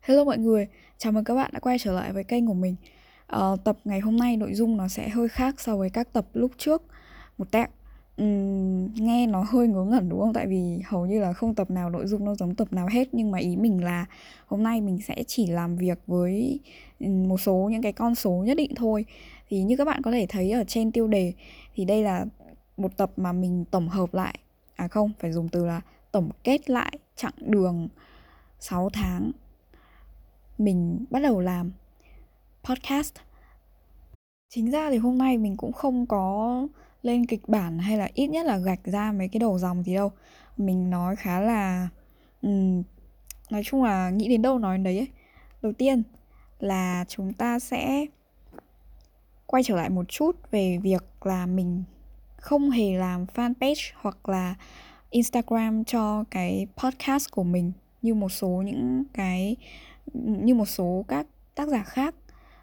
Hello 0.00 0.24
mọi 0.24 0.38
người, 0.38 0.66
chào 0.98 1.12
mừng 1.12 1.24
các 1.24 1.34
bạn 1.34 1.50
đã 1.52 1.60
quay 1.60 1.78
trở 1.78 1.92
lại 1.92 2.12
với 2.12 2.24
kênh 2.24 2.46
của 2.46 2.54
mình. 2.54 2.76
Uh, 3.36 3.64
Tập 3.64 3.78
ngày 3.84 4.00
hôm 4.00 4.16
nay 4.16 4.36
nội 4.36 4.54
dung 4.54 4.76
nó 4.76 4.88
sẽ 4.88 5.08
hơi 5.08 5.28
khác 5.28 5.60
so 5.60 5.76
với 5.76 5.90
các 5.90 6.12
tập 6.12 6.26
lúc 6.34 6.52
trước. 6.58 6.82
Một 7.38 7.50
tẹo 7.50 7.66
uhm, 8.22 8.94
Nghe 8.94 9.26
nó 9.26 9.44
hơi 9.48 9.68
ngớ 9.68 9.84
ngẩn 9.84 10.08
đúng 10.08 10.20
không? 10.20 10.32
Tại 10.32 10.46
vì 10.46 10.80
hầu 10.86 11.06
như 11.06 11.20
là 11.20 11.32
không 11.32 11.54
tập 11.54 11.70
nào 11.70 11.90
nội 11.90 12.06
dung 12.06 12.24
nó 12.24 12.34
giống 12.34 12.54
tập 12.54 12.72
nào 12.72 12.88
hết. 12.90 13.08
Nhưng 13.12 13.30
mà 13.30 13.38
ý 13.38 13.56
mình 13.56 13.84
là 13.84 14.06
hôm 14.46 14.62
nay 14.62 14.80
mình 14.80 14.98
sẽ 15.02 15.24
chỉ 15.26 15.46
làm 15.46 15.76
việc 15.76 15.98
với 16.06 16.60
một 17.00 17.40
số 17.40 17.68
những 17.72 17.82
cái 17.82 17.92
con 17.92 18.14
số 18.14 18.30
nhất 18.30 18.56
định 18.56 18.74
thôi. 18.74 19.04
Thì 19.48 19.62
như 19.62 19.76
các 19.76 19.84
bạn 19.84 20.02
có 20.02 20.10
thể 20.10 20.26
thấy 20.28 20.50
ở 20.50 20.64
trên 20.64 20.92
tiêu 20.92 21.06
đề 21.06 21.32
Thì 21.74 21.84
đây 21.84 22.02
là 22.02 22.26
một 22.76 22.96
tập 22.96 23.12
mà 23.16 23.32
mình 23.32 23.64
tổng 23.70 23.88
hợp 23.88 24.14
lại. 24.14 24.38
À 24.76 24.88
không, 24.88 25.12
phải 25.18 25.32
dùng 25.32 25.48
từ 25.48 25.66
là 25.66 25.80
tổng 26.12 26.30
kết 26.44 26.70
lại 26.70 26.98
chặng 27.16 27.34
đường 27.38 27.88
6 28.60 28.90
tháng 28.90 29.32
mình 30.60 31.04
bắt 31.10 31.20
đầu 31.20 31.40
làm 31.40 31.72
podcast 32.64 33.14
chính 34.48 34.70
ra 34.70 34.90
thì 34.90 34.96
hôm 34.96 35.18
nay 35.18 35.38
mình 35.38 35.56
cũng 35.56 35.72
không 35.72 36.06
có 36.06 36.66
lên 37.02 37.26
kịch 37.26 37.48
bản 37.48 37.78
hay 37.78 37.98
là 37.98 38.08
ít 38.14 38.26
nhất 38.26 38.46
là 38.46 38.58
gạch 38.58 38.80
ra 38.84 39.12
mấy 39.12 39.28
cái 39.28 39.40
đầu 39.40 39.58
dòng 39.58 39.82
gì 39.82 39.94
đâu 39.94 40.12
mình 40.56 40.90
nói 40.90 41.16
khá 41.16 41.40
là 41.40 41.88
um, 42.42 42.82
nói 43.50 43.62
chung 43.64 43.84
là 43.84 44.10
nghĩ 44.10 44.28
đến 44.28 44.42
đâu 44.42 44.58
nói 44.58 44.76
đến 44.76 44.82
đấy 44.84 44.98
ấy. 44.98 45.08
đầu 45.62 45.72
tiên 45.72 46.02
là 46.58 47.04
chúng 47.08 47.32
ta 47.32 47.58
sẽ 47.58 48.06
quay 49.46 49.62
trở 49.62 49.76
lại 49.76 49.90
một 49.90 50.08
chút 50.08 50.50
về 50.50 50.78
việc 50.82 51.04
là 51.22 51.46
mình 51.46 51.82
không 52.36 52.70
hề 52.70 52.92
làm 52.92 53.26
fanpage 53.34 53.92
hoặc 53.94 54.28
là 54.28 54.54
Instagram 55.10 55.84
cho 55.84 56.24
cái 56.30 56.66
podcast 56.76 57.30
của 57.30 57.44
mình 57.44 57.72
như 58.02 58.14
một 58.14 58.28
số 58.28 58.48
những 58.48 59.04
cái 59.12 59.56
như 60.14 60.54
một 60.54 60.66
số 60.66 61.04
các 61.08 61.26
tác 61.54 61.68
giả 61.68 61.82
khác. 61.82 62.14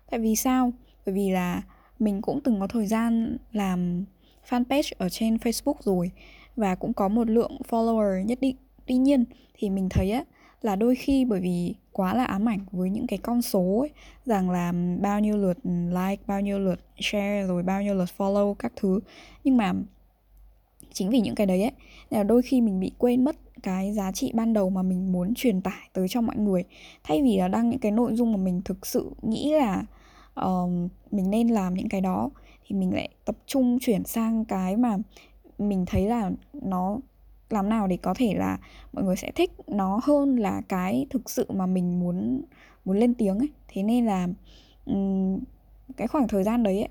Tại 0.10 0.20
vì 0.20 0.36
sao? 0.36 0.72
Bởi 1.06 1.16
vì 1.16 1.32
là 1.32 1.62
mình 2.00 2.22
cũng 2.22 2.42
từng 2.44 2.60
có 2.60 2.68
thời 2.68 2.88
gian 2.88 3.38
làm 3.52 4.06
fanpage 4.50 4.92
ở 4.98 5.10
trên 5.10 5.36
Facebook 5.36 5.76
rồi 5.80 6.12
và 6.56 6.76
cũng 6.76 6.94
có 6.94 7.08
một 7.08 7.30
lượng 7.30 7.58
follower 7.70 8.24
nhất 8.24 8.38
định. 8.42 8.56
Tuy 8.86 8.96
nhiên 8.96 9.26
thì 9.54 9.70
mình 9.70 9.90
thấy 9.90 10.12
á, 10.12 10.24
là 10.62 10.76
đôi 10.76 10.96
khi 10.96 11.26
bởi 11.26 11.40
vì 11.40 11.76
quá 11.92 12.14
là 12.14 12.26
ám 12.26 12.50
ảnh 12.50 12.60
với 12.72 12.90
những 12.90 13.08
cái 13.08 13.20
con 13.20 13.42
số 13.42 13.80
ấy, 13.80 13.90
rằng 14.26 14.50
là 14.50 14.74
bao 15.02 15.20
nhiêu 15.20 15.38
lượt 15.38 15.58
like, 15.90 16.24
bao 16.28 16.42
nhiêu 16.42 16.60
lượt 16.60 16.80
share, 17.00 17.44
rồi 17.48 17.64
bao 17.64 17.82
nhiêu 17.82 17.96
lượt 17.96 18.10
follow 18.18 18.54
các 18.54 18.74
thứ. 18.76 19.00
Nhưng 19.44 19.58
mà 19.58 19.74
chính 20.94 21.10
vì 21.10 21.20
những 21.20 21.36
cái 21.36 21.48
đấy 21.48 21.62
ấy, 21.62 21.72
là 22.10 22.24
đôi 22.24 22.42
khi 22.42 22.62
mình 22.62 22.80
bị 22.80 22.92
quên 22.98 23.24
mất 23.24 23.36
cái 23.68 23.94
giá 23.94 24.12
trị 24.12 24.32
ban 24.34 24.54
đầu 24.54 24.70
mà 24.70 24.82
mình 24.82 25.12
muốn 25.12 25.34
truyền 25.34 25.62
tải 25.62 25.90
tới 25.94 26.08
cho 26.08 26.22
mọi 26.22 26.38
người. 26.38 26.64
Thay 27.04 27.22
vì 27.22 27.38
là 27.38 27.48
đăng 27.48 27.70
những 27.70 27.80
cái 27.80 27.92
nội 27.92 28.16
dung 28.16 28.32
mà 28.32 28.38
mình 28.38 28.62
thực 28.66 28.86
sự 28.86 29.12
nghĩ 29.22 29.54
là 29.54 29.84
uh, 30.46 30.70
mình 31.12 31.30
nên 31.30 31.48
làm 31.48 31.74
những 31.74 31.90
cái 31.90 32.02
đó 32.02 32.30
thì 32.68 32.76
mình 32.76 32.94
lại 32.94 33.10
tập 33.26 33.36
trung 33.46 33.78
chuyển 33.82 34.04
sang 34.04 34.46
cái 34.46 34.78
mà 34.78 34.98
mình 35.58 35.86
thấy 35.86 36.08
là 36.08 36.32
nó 36.54 36.98
làm 37.50 37.70
nào 37.70 37.88
để 37.88 37.98
có 37.98 38.14
thể 38.18 38.34
là 38.34 38.58
mọi 38.94 39.04
người 39.04 39.16
sẽ 39.16 39.32
thích 39.32 39.52
nó 39.68 40.00
hơn 40.04 40.36
là 40.36 40.62
cái 40.70 41.06
thực 41.10 41.30
sự 41.30 41.46
mà 41.50 41.66
mình 41.66 42.00
muốn 42.00 42.42
muốn 42.86 42.98
lên 42.98 43.14
tiếng 43.14 43.40
ấy. 43.40 43.50
Thế 43.68 43.84
nên 43.84 44.06
là 44.06 44.28
um, 44.86 45.40
cái 45.98 46.08
khoảng 46.08 46.28
thời 46.28 46.44
gian 46.44 46.64
đấy 46.64 46.84
ấy, 46.84 46.90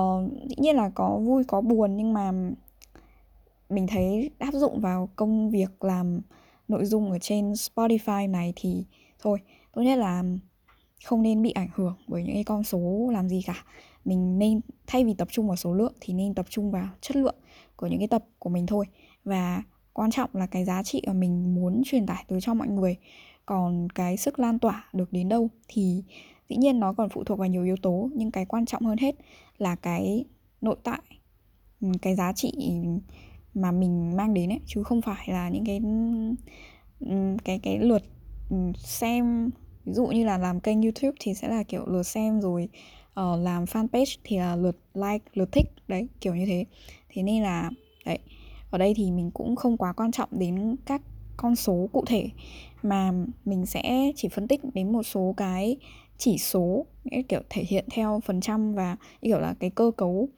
uh, 0.00 0.48
dĩ 0.48 0.56
nhiên 0.58 0.76
là 0.76 0.90
có 0.94 1.18
vui 1.18 1.44
có 1.44 1.60
buồn 1.60 1.96
nhưng 1.96 2.12
mà 2.12 2.32
mình 3.70 3.86
thấy 3.86 4.30
áp 4.38 4.54
dụng 4.54 4.80
vào 4.80 5.08
công 5.16 5.50
việc 5.50 5.84
làm 5.84 6.20
nội 6.68 6.84
dung 6.84 7.10
ở 7.10 7.18
trên 7.18 7.52
Spotify 7.52 8.30
này 8.30 8.52
thì 8.56 8.84
thôi, 9.18 9.38
tốt 9.72 9.82
nhất 9.82 9.98
là 9.98 10.22
không 11.04 11.22
nên 11.22 11.42
bị 11.42 11.50
ảnh 11.50 11.68
hưởng 11.74 11.96
bởi 12.08 12.22
những 12.22 12.34
cái 12.34 12.44
con 12.44 12.64
số 12.64 13.10
làm 13.12 13.28
gì 13.28 13.42
cả. 13.46 13.64
Mình 14.04 14.38
nên, 14.38 14.60
thay 14.86 15.04
vì 15.04 15.14
tập 15.14 15.28
trung 15.30 15.46
vào 15.46 15.56
số 15.56 15.74
lượng 15.74 15.92
thì 16.00 16.14
nên 16.14 16.34
tập 16.34 16.46
trung 16.48 16.70
vào 16.70 16.88
chất 17.00 17.16
lượng 17.16 17.34
của 17.76 17.86
những 17.86 17.98
cái 17.98 18.08
tập 18.08 18.24
của 18.38 18.50
mình 18.50 18.66
thôi. 18.66 18.86
Và 19.24 19.62
quan 19.92 20.10
trọng 20.10 20.30
là 20.32 20.46
cái 20.46 20.64
giá 20.64 20.82
trị 20.82 21.02
mà 21.06 21.12
mình 21.12 21.54
muốn 21.54 21.82
truyền 21.84 22.06
tải 22.06 22.24
tới 22.28 22.40
cho 22.40 22.54
mọi 22.54 22.68
người, 22.68 22.96
còn 23.46 23.88
cái 23.90 24.16
sức 24.16 24.38
lan 24.38 24.58
tỏa 24.58 24.88
được 24.92 25.12
đến 25.12 25.28
đâu 25.28 25.48
thì 25.68 26.02
dĩ 26.48 26.56
nhiên 26.56 26.80
nó 26.80 26.92
còn 26.92 27.08
phụ 27.08 27.24
thuộc 27.24 27.38
vào 27.38 27.48
nhiều 27.48 27.64
yếu 27.64 27.76
tố, 27.82 28.10
nhưng 28.14 28.30
cái 28.30 28.44
quan 28.46 28.66
trọng 28.66 28.82
hơn 28.82 28.98
hết 28.98 29.14
là 29.58 29.74
cái 29.74 30.24
nội 30.60 30.76
tại 30.82 31.00
ừ, 31.80 31.88
cái 32.02 32.14
giá 32.14 32.32
trị 32.32 32.52
mà 33.54 33.72
mình 33.72 34.16
mang 34.16 34.34
đến 34.34 34.52
ấy 34.52 34.60
chứ 34.66 34.82
không 34.82 35.02
phải 35.02 35.28
là 35.28 35.48
những 35.48 35.64
cái 35.64 35.80
cái 37.44 37.58
cái 37.58 37.78
lượt 37.78 38.02
xem 38.76 39.50
ví 39.84 39.92
dụ 39.92 40.06
như 40.06 40.24
là 40.24 40.38
làm 40.38 40.60
kênh 40.60 40.82
YouTube 40.82 41.16
thì 41.20 41.34
sẽ 41.34 41.48
là 41.48 41.62
kiểu 41.62 41.86
lượt 41.86 42.02
xem 42.02 42.40
rồi 42.40 42.68
uh, 43.20 43.38
làm 43.40 43.64
fanpage 43.64 44.16
thì 44.24 44.38
là 44.38 44.56
lượt 44.56 44.76
like 44.94 45.24
lượt 45.34 45.52
thích 45.52 45.66
đấy 45.88 46.08
kiểu 46.20 46.34
như 46.34 46.46
thế. 46.46 46.64
Thế 47.08 47.22
nên 47.22 47.42
là 47.42 47.70
đấy 48.04 48.18
ở 48.70 48.78
đây 48.78 48.94
thì 48.96 49.10
mình 49.10 49.30
cũng 49.30 49.56
không 49.56 49.76
quá 49.76 49.92
quan 49.92 50.12
trọng 50.12 50.28
đến 50.32 50.76
các 50.86 51.02
con 51.36 51.56
số 51.56 51.88
cụ 51.92 52.04
thể 52.06 52.28
mà 52.82 53.12
mình 53.44 53.66
sẽ 53.66 54.12
chỉ 54.16 54.28
phân 54.28 54.48
tích 54.48 54.60
đến 54.74 54.92
một 54.92 55.02
số 55.02 55.34
cái 55.36 55.76
chỉ 56.18 56.38
số 56.38 56.86
kiểu 57.28 57.40
thể 57.50 57.64
hiện 57.68 57.84
theo 57.90 58.20
phần 58.24 58.40
trăm 58.40 58.74
và 58.74 58.96
kiểu 59.22 59.40
là 59.40 59.54
cái 59.60 59.70
cơ 59.70 59.90
cấu 59.96 60.28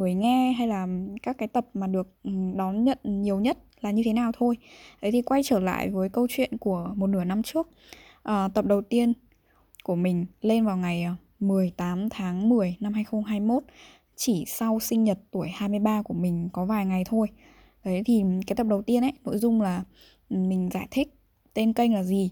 người 0.00 0.14
nghe 0.14 0.52
hay 0.52 0.68
là 0.68 0.86
các 1.22 1.38
cái 1.38 1.48
tập 1.48 1.66
mà 1.74 1.86
được 1.86 2.08
ừ, 2.24 2.30
đón 2.56 2.84
nhận 2.84 2.98
nhiều 3.04 3.40
nhất 3.40 3.58
là 3.80 3.90
như 3.90 4.02
thế 4.04 4.12
nào 4.12 4.32
thôi. 4.38 4.56
Đấy 5.02 5.12
thì 5.12 5.22
quay 5.22 5.42
trở 5.44 5.60
lại 5.60 5.90
với 5.90 6.08
câu 6.08 6.26
chuyện 6.30 6.58
của 6.58 6.92
một 6.96 7.06
nửa 7.06 7.24
năm 7.24 7.42
trước. 7.42 7.68
À, 8.22 8.48
tập 8.54 8.64
đầu 8.64 8.82
tiên 8.82 9.12
của 9.84 9.94
mình 9.94 10.26
lên 10.40 10.64
vào 10.64 10.76
ngày 10.76 11.04
ờ, 11.04 11.14
18 11.40 12.08
tháng 12.08 12.48
10 12.48 12.76
năm 12.80 12.92
2021 12.92 13.62
chỉ 14.16 14.44
sau 14.46 14.80
sinh 14.80 15.04
nhật 15.04 15.18
tuổi 15.30 15.48
23 15.48 16.02
của 16.02 16.14
mình 16.14 16.48
có 16.52 16.64
vài 16.64 16.86
ngày 16.86 17.04
thôi. 17.06 17.28
Đấy 17.84 18.02
thì 18.06 18.22
cái 18.46 18.56
tập 18.56 18.66
đầu 18.66 18.82
tiên 18.82 19.04
ấy 19.04 19.12
nội 19.24 19.38
dung 19.38 19.60
là 19.60 19.84
ừ, 20.28 20.36
mình 20.36 20.68
giải 20.72 20.88
thích 20.90 21.14
tên 21.54 21.72
kênh 21.72 21.94
là 21.94 22.02
gì 22.02 22.30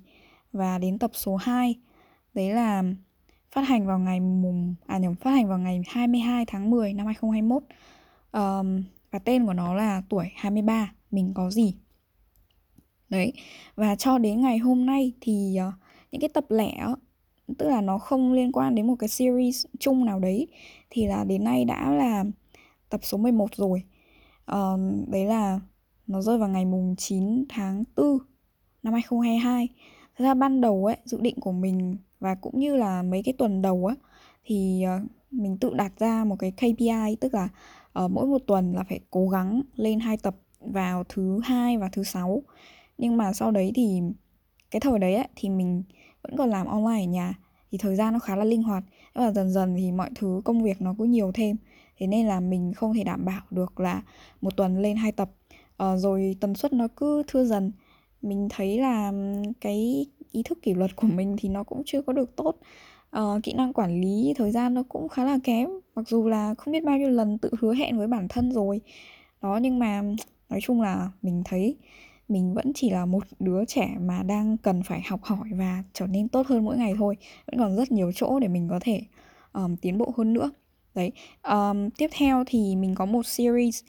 và 0.53 0.79
đến 0.79 0.99
tập 0.99 1.11
số 1.15 1.37
2 1.37 1.75
đấy 2.35 2.53
là 2.53 2.83
phát 3.51 3.63
hành 3.63 3.87
vào 3.87 3.99
ngày 3.99 4.21
mùng 4.21 4.75
à 4.87 4.99
nhầm 4.99 5.15
phát 5.15 5.31
hành 5.31 5.49
vào 5.49 5.59
ngày 5.59 5.81
22 5.89 6.47
tháng 6.47 6.71
10 6.71 6.93
năm 6.93 7.07
2021 7.07 7.63
um, 8.33 8.85
và 9.11 9.19
tên 9.19 9.47
của 9.47 9.53
nó 9.53 9.75
là 9.75 10.03
tuổi 10.09 10.31
23 10.35 10.93
mình 11.11 11.33
có 11.35 11.51
gì? 11.51 11.75
Đấy 13.09 13.33
và 13.75 13.97
cho 13.97 14.19
đến 14.19 14.41
ngày 14.41 14.59
hôm 14.59 14.87
nay 14.87 15.13
thì 15.21 15.59
uh, 15.69 15.75
những 16.13 16.21
cái 16.21 16.31
tập 16.35 16.45
lẻ 16.49 16.87
tức 17.59 17.69
là 17.69 17.81
nó 17.81 17.99
không 17.99 18.33
liên 18.33 18.53
quan 18.53 18.75
đến 18.75 18.87
một 18.87 18.95
cái 18.99 19.09
series 19.09 19.67
chung 19.79 20.05
nào 20.05 20.21
đấy 20.21 20.47
thì 20.91 21.07
là 21.07 21.25
đến 21.25 21.45
nay 21.45 21.65
đã 21.65 21.91
là 21.91 22.25
tập 22.89 23.01
số 23.03 23.19
11 23.19 23.55
rồi. 23.55 23.83
Uh, 24.53 25.09
đấy 25.09 25.25
là 25.25 25.61
nó 26.07 26.23
rơi 26.23 26.39
vào 26.39 26.49
ngày 26.49 26.65
mùng 26.65 26.97
9 26.97 27.45
tháng 27.49 27.85
4 27.97 28.19
năm 28.83 28.93
2022 28.93 29.69
Thật 30.19 30.25
ra 30.25 30.35
ban 30.35 30.61
đầu 30.61 30.87
ấy 30.87 30.97
dự 31.05 31.21
định 31.21 31.41
của 31.41 31.53
mình 31.53 31.97
và 32.21 32.34
cũng 32.34 32.59
như 32.59 32.77
là 32.77 33.03
mấy 33.03 33.23
cái 33.23 33.34
tuần 33.39 33.62
đầu 33.62 33.87
á 33.87 33.95
thì 34.45 34.83
ờ, 34.83 35.01
mình 35.31 35.59
tự 35.59 35.75
đặt 35.75 35.93
ra 35.99 36.25
một 36.25 36.37
cái 36.39 36.53
KPI 36.56 37.17
tức 37.21 37.34
là 37.34 37.49
ở 37.93 38.09
mỗi 38.09 38.27
một 38.27 38.43
tuần 38.47 38.73
là 38.73 38.84
phải 38.89 39.01
cố 39.11 39.29
gắng 39.29 39.62
lên 39.77 40.01
hai 40.01 40.17
tập 40.17 40.37
vào 40.61 41.05
thứ 41.09 41.41
hai 41.45 41.79
và 41.79 41.89
thứ 41.93 42.03
sáu. 42.05 42.43
Nhưng 42.99 43.17
mà 43.17 43.33
sau 43.33 43.51
đấy 43.51 43.73
thì 43.75 44.01
cái 44.71 44.81
thời 44.81 44.99
đấy 44.99 45.15
ấy, 45.15 45.29
thì 45.37 45.49
mình 45.49 45.83
vẫn 46.23 46.37
còn 46.37 46.51
làm 46.51 46.67
online 46.67 47.05
ở 47.05 47.09
nhà. 47.09 47.34
Thì 47.73 47.79
thời 47.79 47.97
gian 47.97 48.12
nó 48.12 48.19
khá 48.19 48.37
là 48.37 48.45
linh 48.45 48.62
hoạt. 48.62 48.85
Nhưng 49.15 49.25
mà 49.25 49.33
dần 49.33 49.50
dần 49.53 49.75
thì 49.77 49.93
mọi 49.93 50.11
thứ 50.15 50.41
công 50.45 50.62
việc 50.62 50.83
nó 50.83 50.95
cứ 50.99 51.05
nhiều 51.05 51.33
thêm. 51.35 51.56
Thế 51.99 52.06
nên 52.06 52.27
là 52.27 52.41
mình 52.41 52.73
không 52.77 52.95
thể 52.95 53.05
đảm 53.05 53.25
bảo 53.25 53.41
được 53.50 53.81
là 53.81 54.03
một 54.41 54.56
tuần 54.56 54.83
lên 54.83 54.97
hai 54.97 55.12
tập. 55.12 55.31
Ờ, 55.77 55.97
rồi 55.97 56.37
tần 56.41 56.55
suất 56.55 56.73
nó 56.73 56.89
cứ 56.97 57.23
thưa 57.27 57.45
dần. 57.45 57.73
Mình 58.23 58.49
thấy 58.50 58.79
là 58.79 59.12
cái 59.61 60.06
ý 60.33 60.43
thức 60.43 60.59
kỷ 60.62 60.75
luật 60.75 60.97
của 60.97 61.06
mình 61.06 61.37
thì 61.39 61.49
nó 61.49 61.65
cũng 61.65 61.83
chưa 61.87 62.03
có 62.03 62.12
được 62.12 62.37
tốt. 62.37 62.56
Uh, 63.19 63.43
kỹ 63.43 63.53
năng 63.53 63.73
quản 63.73 64.00
lý 64.00 64.35
thời 64.37 64.50
gian 64.50 64.75
nó 64.75 64.82
cũng 64.88 65.08
khá 65.08 65.25
là 65.25 65.38
kém 65.44 65.69
mặc 65.94 66.08
dù 66.08 66.29
là 66.29 66.55
không 66.55 66.73
biết 66.73 66.85
bao 66.85 66.99
nhiêu 66.99 67.08
lần 67.08 67.38
tự 67.38 67.50
hứa 67.61 67.75
hẹn 67.75 67.99
với 67.99 68.06
bản 68.06 68.29
thân 68.29 68.53
rồi. 68.53 68.81
Đó 69.43 69.58
nhưng 69.62 69.79
mà 69.79 70.03
nói 70.49 70.61
chung 70.62 70.81
là 70.81 71.11
mình 71.23 71.43
thấy 71.44 71.76
mình 72.29 72.55
vẫn 72.55 72.73
chỉ 72.75 72.91
là 72.91 73.06
một 73.06 73.25
đứa 73.41 73.64
trẻ 73.64 73.97
mà 74.00 74.23
đang 74.23 74.56
cần 74.56 74.82
phải 74.82 75.03
học 75.08 75.23
hỏi 75.23 75.49
và 75.53 75.82
trở 75.93 76.06
nên 76.06 76.29
tốt 76.29 76.47
hơn 76.47 76.64
mỗi 76.64 76.76
ngày 76.76 76.94
thôi. 76.99 77.17
Vẫn 77.47 77.58
còn 77.58 77.76
rất 77.76 77.93
nhiều 77.93 78.12
chỗ 78.14 78.38
để 78.38 78.49
mình 78.49 78.69
có 78.70 78.79
thể 78.82 79.03
um, 79.53 79.76
tiến 79.76 79.99
bộ 79.99 80.12
hơn 80.17 80.32
nữa. 80.32 80.50
Đấy 80.94 81.12
um, 81.43 81.91
tiếp 81.91 82.11
theo 82.12 82.44
thì 82.47 82.76
mình 82.76 82.94
có 82.94 83.06
một 83.06 83.26
series. 83.26 83.82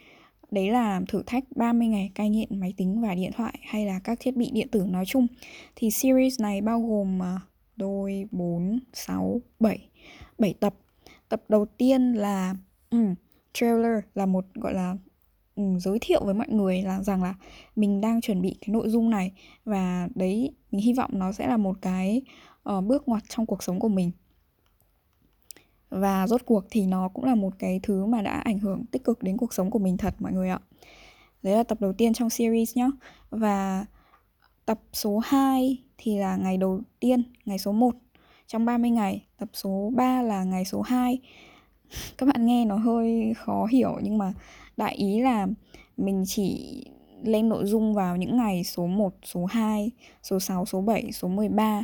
Đấy 0.52 0.70
là 0.72 1.02
thử 1.08 1.24
thách 1.26 1.44
30 1.56 1.88
ngày 1.88 2.12
cai 2.16 2.30
nghiện 2.30 2.60
máy 2.60 2.74
tính 2.78 3.02
và 3.02 3.16
điện 3.16 3.32
thoại 3.38 3.60
hay 3.68 3.86
là 3.86 4.00
các 4.04 4.18
thiết 4.22 4.36
bị 4.38 4.52
điện 4.54 4.68
tử 4.72 4.86
nói 4.88 5.06
chung. 5.06 5.28
Thì 5.76 5.92
series 5.92 6.42
này 6.42 6.62
bao 6.62 6.82
gồm 6.82 7.24
à, 7.24 7.40
đôi 7.76 8.26
4, 8.32 8.80
6, 8.94 9.42
7 9.60 9.90
7 10.38 10.54
tập. 10.60 10.76
Tập 11.30 11.44
đầu 11.50 11.66
tiên 11.66 12.14
là 12.14 12.56
um, 12.90 13.16
trailer 13.54 14.04
là 14.16 14.26
một 14.26 14.46
gọi 14.54 14.74
là 14.74 14.96
um, 15.56 15.78
giới 15.80 15.98
thiệu 16.02 16.26
với 16.26 16.34
mọi 16.34 16.50
người 16.50 16.82
là 16.82 17.04
rằng 17.04 17.24
là 17.24 17.36
mình 17.76 18.02
đang 18.02 18.22
chuẩn 18.22 18.42
bị 18.42 18.56
cái 18.62 18.74
nội 18.74 18.90
dung 18.90 19.10
này 19.10 19.32
và 19.66 20.08
đấy 20.16 20.52
mình 20.72 20.82
hy 20.82 20.94
vọng 20.94 21.12
nó 21.14 21.32
sẽ 21.32 21.48
là 21.48 21.58
một 21.58 21.78
cái 21.82 22.22
uh, 22.70 22.84
bước 22.84 23.08
ngoặt 23.08 23.24
trong 23.30 23.46
cuộc 23.46 23.64
sống 23.64 23.80
của 23.80 23.88
mình 23.88 24.12
và 25.90 26.28
rốt 26.28 26.42
cuộc 26.46 26.66
thì 26.72 26.86
nó 26.86 27.10
cũng 27.10 27.26
là 27.26 27.36
một 27.36 27.54
cái 27.60 27.80
thứ 27.84 28.06
mà 28.06 28.22
đã 28.22 28.32
ảnh 28.32 28.60
hưởng 28.60 28.86
tích 28.86 29.04
cực 29.04 29.24
đến 29.24 29.38
cuộc 29.38 29.54
sống 29.54 29.72
của 29.72 29.80
mình 29.80 29.98
thật 29.98 30.16
mọi 30.20 30.32
người 30.34 30.50
ạ. 30.50 30.60
Đấy 31.44 31.56
là 31.56 31.64
tập 31.64 31.78
đầu 31.82 31.94
tiên 31.94 32.14
trong 32.14 32.30
series 32.30 32.78
nhá. 32.78 32.88
Và 33.30 33.86
tập 34.66 34.80
số 34.94 35.22
2 35.26 35.78
thì 35.98 36.18
là 36.18 36.36
ngày 36.36 36.58
đầu 36.58 36.82
tiên 37.00 37.24
ngày 37.46 37.60
số 37.60 37.72
1 37.72 37.96
trong 38.48 38.66
30 38.66 38.90
ngày. 38.90 39.26
Tập 39.38 39.50
số 39.54 39.92
3 39.96 40.22
là 40.22 40.44
ngày 40.44 40.66
số 40.66 40.82
2 40.82 41.20
các 42.18 42.26
bạn 42.26 42.46
nghe 42.46 42.66
nó 42.66 42.76
hơi 42.76 43.34
khó 43.38 43.66
hiểu 43.66 43.98
nhưng 44.02 44.18
mà 44.18 44.34
đại 44.78 44.96
ý 44.96 45.22
là 45.22 45.48
mình 45.98 46.24
chỉ 46.28 46.84
lên 47.24 47.50
nội 47.50 47.66
dung 47.66 47.94
vào 47.94 48.18
những 48.18 48.38
ngày 48.38 48.64
số 48.64 48.88
1, 48.88 49.14
số 49.24 49.46
2, 49.46 49.92
số 50.24 50.40
6, 50.40 50.66
số 50.66 50.82
7, 50.82 51.12
số 51.12 51.28
13 51.28 51.84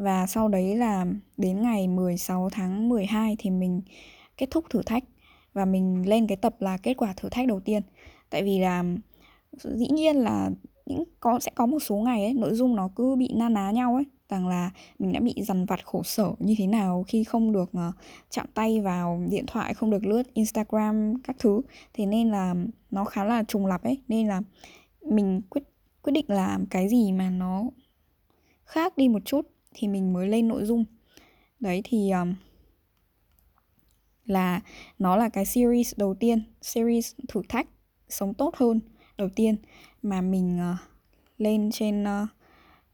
và 0.00 0.26
sau 0.26 0.48
đấy 0.48 0.76
là 0.76 1.06
đến 1.36 1.62
ngày 1.62 1.88
16 1.88 2.48
tháng 2.52 2.88
12 2.88 3.36
thì 3.38 3.50
mình 3.50 3.80
kết 4.36 4.46
thúc 4.50 4.64
thử 4.70 4.82
thách. 4.82 5.04
Và 5.52 5.64
mình 5.64 6.08
lên 6.08 6.26
cái 6.26 6.36
tập 6.36 6.54
là 6.58 6.76
kết 6.76 6.94
quả 6.94 7.12
thử 7.16 7.28
thách 7.28 7.46
đầu 7.46 7.60
tiên. 7.60 7.82
Tại 8.30 8.42
vì 8.42 8.58
là 8.58 8.84
dĩ 9.52 9.88
nhiên 9.90 10.16
là 10.16 10.50
những 10.86 11.04
có 11.20 11.38
sẽ 11.40 11.50
có 11.54 11.66
một 11.66 11.78
số 11.78 11.96
ngày 11.96 12.24
ấy 12.24 12.34
nội 12.34 12.54
dung 12.54 12.76
nó 12.76 12.88
cứ 12.96 13.16
bị 13.16 13.30
na 13.34 13.48
ná 13.48 13.70
nhau 13.70 13.94
ấy. 13.94 14.04
Rằng 14.28 14.48
là 14.48 14.70
mình 14.98 15.12
đã 15.12 15.20
bị 15.20 15.34
dằn 15.42 15.64
vặt 15.64 15.86
khổ 15.86 16.02
sở 16.02 16.32
như 16.38 16.54
thế 16.58 16.66
nào 16.66 17.04
khi 17.08 17.24
không 17.24 17.52
được 17.52 17.70
uh, 17.88 17.94
chạm 18.30 18.46
tay 18.54 18.80
vào 18.80 19.20
điện 19.30 19.44
thoại 19.46 19.74
không 19.74 19.90
được 19.90 20.06
lướt 20.06 20.34
Instagram 20.34 21.22
các 21.24 21.36
thứ. 21.38 21.62
Thế 21.94 22.06
nên 22.06 22.30
là 22.30 22.54
nó 22.90 23.04
khá 23.04 23.24
là 23.24 23.42
trùng 23.42 23.66
lặp 23.66 23.82
ấy. 23.82 23.98
Nên 24.08 24.28
là 24.28 24.42
mình 25.02 25.40
quyết 25.50 25.62
quyết 26.02 26.12
định 26.12 26.26
làm 26.28 26.66
cái 26.66 26.88
gì 26.88 27.12
mà 27.12 27.30
nó 27.30 27.64
khác 28.64 28.96
đi 28.96 29.08
một 29.08 29.24
chút 29.24 29.49
thì 29.74 29.88
mình 29.88 30.12
mới 30.12 30.28
lên 30.28 30.48
nội 30.48 30.64
dung. 30.64 30.84
Đấy 31.60 31.80
thì 31.84 32.10
um, 32.10 32.34
là 34.24 34.60
nó 34.98 35.16
là 35.16 35.28
cái 35.28 35.44
series 35.44 35.94
đầu 35.96 36.14
tiên 36.14 36.42
series 36.62 37.14
thử 37.28 37.42
thách 37.48 37.68
sống 38.08 38.34
tốt 38.34 38.56
hơn 38.56 38.80
đầu 39.18 39.28
tiên 39.36 39.56
mà 40.02 40.20
mình 40.20 40.58
uh, 40.72 40.76
lên 41.38 41.70
trên 41.72 42.02
uh, 42.02 42.28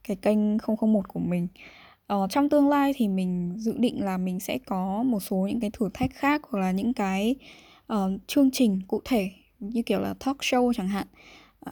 cái 0.04 0.16
kênh 0.16 0.38
001 0.58 1.08
của 1.08 1.20
mình. 1.20 1.48
Ờ, 2.06 2.26
trong 2.30 2.48
tương 2.48 2.68
lai 2.68 2.92
thì 2.96 3.08
mình 3.08 3.54
dự 3.58 3.74
định 3.78 4.04
là 4.04 4.18
mình 4.18 4.40
sẽ 4.40 4.58
có 4.58 5.02
một 5.02 5.20
số 5.20 5.36
những 5.36 5.60
cái 5.60 5.70
thử 5.72 5.88
thách 5.94 6.10
khác 6.14 6.42
hoặc 6.50 6.60
là 6.60 6.70
những 6.70 6.94
cái 6.94 7.36
uh, 7.92 8.10
chương 8.26 8.50
trình 8.50 8.80
cụ 8.88 9.00
thể 9.04 9.30
như 9.58 9.82
kiểu 9.82 10.00
là 10.00 10.14
talk 10.14 10.36
show 10.36 10.72
chẳng 10.72 10.88
hạn 10.88 11.06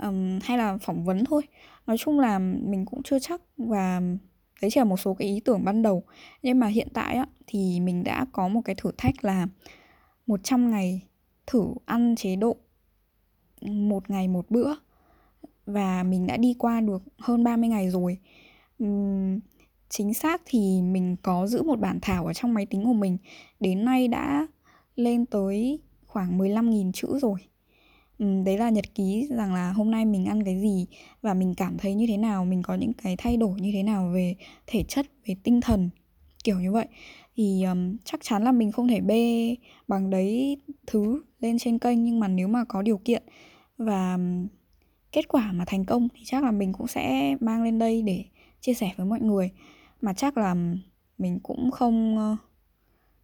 um, 0.03 0.39
hay 0.43 0.59
là 0.59 0.79
phỏng 0.81 1.05
vấn 1.05 1.25
thôi. 1.25 1.43
Nói 1.87 1.99
chung 1.99 2.21
là 2.21 2.39
mình 2.39 2.87
cũng 2.87 3.03
chưa 3.03 3.19
chắc 3.19 3.41
và 3.57 4.01
đấy 4.63 4.71
chỉ 4.71 4.81
là 4.81 4.85
một 4.85 4.97
số 4.97 5.15
cái 5.15 5.29
ý 5.29 5.41
tưởng 5.41 5.65
ban 5.65 5.83
đầu. 5.83 6.03
Nhưng 6.43 6.59
mà 6.59 6.67
hiện 6.67 6.89
tại 6.95 7.17
á, 7.17 7.27
thì 7.47 7.81
mình 7.81 8.05
đã 8.05 8.27
có 8.33 8.49
một 8.49 8.61
cái 8.65 8.75
thử 8.75 8.91
thách 8.99 9.25
là 9.25 9.47
100 10.27 10.71
ngày 10.71 11.03
thử 11.47 11.67
ăn 11.85 12.17
chế 12.17 12.37
độ 12.37 12.57
một 13.63 14.11
ngày 14.11 14.29
một 14.29 14.51
bữa. 14.51 14.75
Và 15.67 16.03
mình 16.03 16.27
đã 16.27 16.37
đi 16.37 16.55
qua 16.59 16.81
được 16.81 17.03
hơn 17.19 17.45
30 17.45 17.69
ngày 17.69 17.91
rồi. 17.91 18.19
Uhm, 18.85 19.41
chính 19.89 20.15
xác 20.15 20.43
thì 20.45 20.83
mình 20.83 21.17
có 21.23 21.47
giữ 21.47 21.63
một 21.63 21.81
bản 21.81 21.99
thảo 22.03 22.27
ở 22.27 22.33
trong 22.33 22.55
máy 22.55 22.67
tính 22.67 22.85
của 22.85 22.93
mình. 22.93 23.19
Đến 23.61 23.85
nay 23.85 24.09
đã 24.09 24.47
lên 24.97 25.27
tới 25.27 25.79
khoảng 26.07 26.39
15.000 26.39 26.93
chữ 26.93 27.19
rồi. 27.19 27.39
Ừ, 28.19 28.27
đấy 28.45 28.59
là 28.59 28.71
nhật 28.71 28.95
ký 28.95 29.29
rằng 29.31 29.55
là 29.55 29.73
hôm 29.73 29.91
nay 29.91 30.05
mình 30.05 30.25
ăn 30.25 30.45
cái 30.45 30.61
gì 30.61 30.87
và 31.23 31.35
mình 31.35 31.55
cảm 31.55 31.79
thấy 31.79 31.95
như 31.95 32.07
thế 32.09 32.17
nào 32.17 32.45
mình 32.45 32.63
có 32.63 32.75
những 32.75 32.93
cái 32.93 33.17
thay 33.17 33.37
đổi 33.37 33.61
như 33.61 33.71
thế 33.73 33.83
nào 33.83 34.11
về 34.15 34.35
thể 34.67 34.83
chất 34.89 35.07
về 35.27 35.37
tinh 35.43 35.61
thần 35.61 35.91
kiểu 36.45 36.61
như 36.61 36.73
vậy. 36.73 36.87
Thì 37.37 37.63
um, 37.65 37.97
chắc 38.05 38.21
chắn 38.23 38.45
là 38.45 38.53
mình 38.53 38.73
không 38.73 38.89
thể 38.89 39.01
bê 39.01 39.55
bằng 39.89 40.11
đấy 40.11 40.57
thứ 40.87 41.23
lên 41.41 41.59
trên 41.59 41.79
kênh 41.79 42.05
nhưng 42.05 42.21
mà 42.21 42.29
nếu 42.29 42.49
mà 42.49 42.65
có 42.65 42.83
điều 42.83 42.99
kiện 42.99 43.23
và 43.79 44.19
kết 45.13 45.29
quả 45.29 45.53
mà 45.53 45.65
thành 45.65 45.85
công 45.85 46.09
thì 46.15 46.23
chắc 46.25 46.45
là 46.45 46.51
mình 46.51 46.73
cũng 46.73 46.87
sẽ 46.87 47.37
mang 47.41 47.63
lên 47.63 47.79
đây 47.79 48.03
để 48.03 48.25
chia 48.61 48.75
sẻ 48.75 48.91
với 48.97 49.07
mọi 49.07 49.21
người. 49.21 49.51
Mà 50.01 50.13
chắc 50.15 50.37
là 50.37 50.55
mình 51.19 51.41
cũng 51.43 51.71
không 51.71 52.17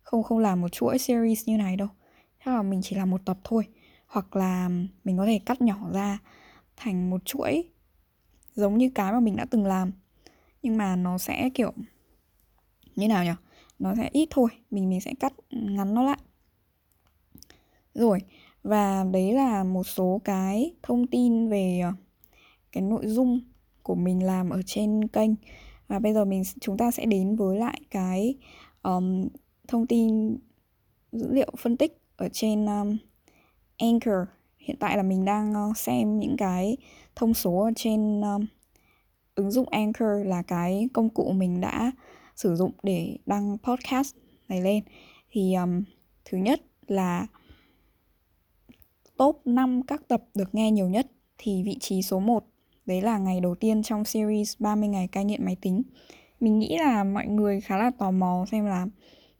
không 0.02 0.22
không 0.22 0.38
làm 0.38 0.60
một 0.60 0.68
chuỗi 0.68 0.98
series 0.98 1.48
như 1.48 1.56
này 1.56 1.76
đâu. 1.76 1.88
Chắc 2.44 2.54
là 2.54 2.62
mình 2.62 2.80
chỉ 2.82 2.96
làm 2.96 3.10
một 3.10 3.20
tập 3.24 3.38
thôi 3.44 3.64
hoặc 4.10 4.36
là 4.36 4.68
mình 5.04 5.16
có 5.16 5.26
thể 5.26 5.40
cắt 5.46 5.60
nhỏ 5.60 5.90
ra 5.92 6.18
thành 6.76 7.10
một 7.10 7.24
chuỗi 7.24 7.64
giống 8.54 8.78
như 8.78 8.90
cái 8.94 9.12
mà 9.12 9.20
mình 9.20 9.36
đã 9.36 9.44
từng 9.50 9.66
làm. 9.66 9.92
Nhưng 10.62 10.76
mà 10.76 10.96
nó 10.96 11.18
sẽ 11.18 11.50
kiểu 11.54 11.72
như 12.96 13.08
nào 13.08 13.24
nhỉ? 13.24 13.30
Nó 13.78 13.94
sẽ 13.94 14.08
ít 14.12 14.28
thôi 14.30 14.50
mình 14.70 14.90
mình 14.90 15.00
sẽ 15.00 15.14
cắt 15.20 15.32
ngắn 15.50 15.94
nó 15.94 16.02
lại. 16.02 16.18
Rồi 17.94 18.18
và 18.62 19.04
đấy 19.04 19.32
là 19.32 19.64
một 19.64 19.84
số 19.84 20.20
cái 20.24 20.74
thông 20.82 21.06
tin 21.06 21.48
về 21.48 21.80
ờ, 21.80 21.92
cái 22.72 22.82
nội 22.82 23.06
dung 23.06 23.40
của 23.82 23.94
mình 23.94 24.22
làm 24.22 24.50
ở 24.50 24.62
trên 24.66 25.08
kênh. 25.08 25.30
Và 25.88 25.98
bây 25.98 26.14
giờ 26.14 26.24
mình 26.24 26.42
chúng 26.60 26.76
ta 26.76 26.90
sẽ 26.90 27.06
đến 27.06 27.36
với 27.36 27.58
lại 27.58 27.80
cái 27.90 28.34
um, 28.82 29.28
thông 29.68 29.86
tin 29.86 30.36
dữ 31.12 31.32
liệu 31.32 31.52
phân 31.58 31.76
tích 31.76 31.98
ở 32.16 32.28
trên 32.32 32.66
um, 32.66 32.96
Anchor 33.80 34.28
hiện 34.58 34.76
tại 34.80 34.96
là 34.96 35.02
mình 35.02 35.24
đang 35.24 35.54
ờ, 35.54 35.72
xem 35.76 36.18
những 36.18 36.36
cái 36.36 36.76
thông 37.16 37.34
số 37.34 37.58
ở 37.58 37.70
trên 37.76 38.20
um, 38.20 38.46
ứng 39.34 39.50
dụng 39.50 39.68
Anchor 39.68 40.26
là 40.26 40.42
cái 40.42 40.88
công 40.92 41.08
cụ 41.08 41.32
mình 41.32 41.60
đã 41.60 41.92
sử 42.36 42.56
dụng 42.56 42.72
để 42.82 43.16
đăng 43.26 43.58
podcast 43.62 44.14
này 44.48 44.60
lên 44.60 44.84
thì 45.30 45.54
um, 45.54 45.82
thứ 46.24 46.38
nhất 46.38 46.60
là 46.86 47.26
top 49.16 49.40
5 49.44 49.82
các 49.86 50.08
tập 50.08 50.22
được 50.34 50.54
nghe 50.54 50.70
nhiều 50.70 50.88
nhất 50.88 51.06
thì 51.38 51.62
vị 51.62 51.76
trí 51.80 52.02
số 52.02 52.20
1 52.20 52.44
đấy 52.86 53.02
là 53.02 53.18
ngày 53.18 53.40
đầu 53.40 53.54
tiên 53.54 53.82
trong 53.82 54.04
series 54.04 54.54
30 54.58 54.88
ngày 54.88 55.08
cai 55.08 55.24
nghiện 55.24 55.44
máy 55.44 55.56
tính. 55.60 55.82
Mình 56.40 56.58
nghĩ 56.58 56.78
là 56.78 57.04
mọi 57.04 57.26
người 57.26 57.60
khá 57.60 57.78
là 57.78 57.90
tò 57.98 58.10
mò 58.10 58.44
xem 58.50 58.64
là 58.64 58.86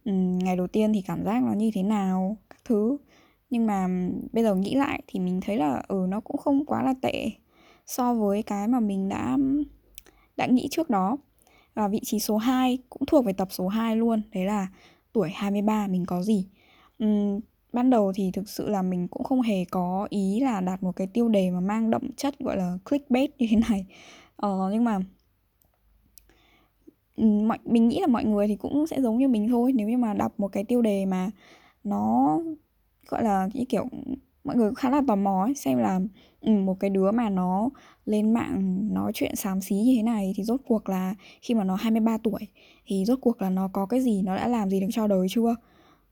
um, 0.04 0.38
ngày 0.38 0.56
đầu 0.56 0.66
tiên 0.66 0.92
thì 0.92 1.02
cảm 1.06 1.24
giác 1.24 1.42
nó 1.42 1.52
như 1.52 1.70
thế 1.74 1.82
nào, 1.82 2.36
các 2.50 2.58
thứ. 2.64 2.96
Nhưng 3.50 3.66
mà 3.66 3.88
bây 4.32 4.44
giờ 4.44 4.54
nghĩ 4.54 4.74
lại 4.74 5.02
thì 5.06 5.20
mình 5.20 5.40
thấy 5.40 5.56
là 5.56 5.82
ừ 5.88 6.06
nó 6.08 6.20
cũng 6.20 6.36
không 6.36 6.64
quá 6.64 6.82
là 6.82 6.94
tệ 7.02 7.30
so 7.86 8.14
với 8.14 8.42
cái 8.42 8.68
mà 8.68 8.80
mình 8.80 9.08
đã 9.08 9.38
đã 10.36 10.46
nghĩ 10.46 10.68
trước 10.70 10.90
đó. 10.90 11.16
Và 11.74 11.88
vị 11.88 12.00
trí 12.04 12.18
số 12.18 12.36
2 12.36 12.78
cũng 12.90 13.06
thuộc 13.06 13.24
về 13.24 13.32
tập 13.32 13.48
số 13.50 13.68
2 13.68 13.96
luôn, 13.96 14.22
đấy 14.34 14.44
là 14.44 14.68
tuổi 15.12 15.30
23 15.34 15.86
mình 15.86 16.04
có 16.06 16.22
gì. 16.22 16.46
Uhm, 17.04 17.40
ban 17.72 17.90
đầu 17.90 18.12
thì 18.14 18.30
thực 18.32 18.48
sự 18.48 18.68
là 18.68 18.82
mình 18.82 19.08
cũng 19.08 19.24
không 19.24 19.40
hề 19.42 19.64
có 19.64 20.06
ý 20.10 20.40
là 20.40 20.60
đạt 20.60 20.82
một 20.82 20.92
cái 20.96 21.06
tiêu 21.06 21.28
đề 21.28 21.50
mà 21.50 21.60
mang 21.60 21.90
đậm 21.90 22.12
chất 22.16 22.38
gọi 22.38 22.56
là 22.56 22.78
clickbait 22.90 23.30
như 23.38 23.46
thế 23.50 23.56
này 23.70 23.86
ờ, 24.36 24.70
nhưng 24.72 24.84
mà 24.84 24.98
mọi 27.16 27.58
mình 27.64 27.88
nghĩ 27.88 28.00
là 28.00 28.06
mọi 28.06 28.24
người 28.24 28.48
thì 28.48 28.56
cũng 28.56 28.86
sẽ 28.86 29.00
giống 29.02 29.18
như 29.18 29.28
mình 29.28 29.48
thôi 29.48 29.72
nếu 29.72 29.88
như 29.88 29.96
mà 29.98 30.14
đọc 30.14 30.40
một 30.40 30.48
cái 30.48 30.64
tiêu 30.64 30.82
đề 30.82 31.06
mà 31.06 31.30
nó 31.84 32.38
gọi 33.10 33.22
là 33.22 33.48
cái 33.54 33.66
kiểu 33.68 33.88
mọi 34.44 34.56
người 34.56 34.74
khá 34.76 34.90
là 34.90 35.02
tò 35.08 35.16
mò 35.16 35.44
ấy, 35.44 35.54
xem 35.54 35.78
là 35.78 36.00
ừ, 36.40 36.52
một 36.52 36.80
cái 36.80 36.90
đứa 36.90 37.10
mà 37.10 37.28
nó 37.28 37.68
lên 38.06 38.34
mạng 38.34 38.88
nói 38.94 39.12
chuyện 39.14 39.36
xám 39.36 39.60
xí 39.60 39.76
như 39.76 39.94
thế 39.96 40.02
này 40.02 40.32
thì 40.36 40.44
rốt 40.44 40.60
cuộc 40.66 40.88
là 40.88 41.14
khi 41.42 41.54
mà 41.54 41.64
nó 41.64 41.74
23 41.74 42.18
tuổi 42.18 42.40
thì 42.86 43.04
rốt 43.04 43.18
cuộc 43.22 43.42
là 43.42 43.50
nó 43.50 43.68
có 43.68 43.86
cái 43.86 44.00
gì 44.00 44.22
nó 44.22 44.36
đã 44.36 44.48
làm 44.48 44.70
gì 44.70 44.80
được 44.80 44.86
cho 44.92 45.06
đời 45.06 45.26
chưa? 45.30 45.56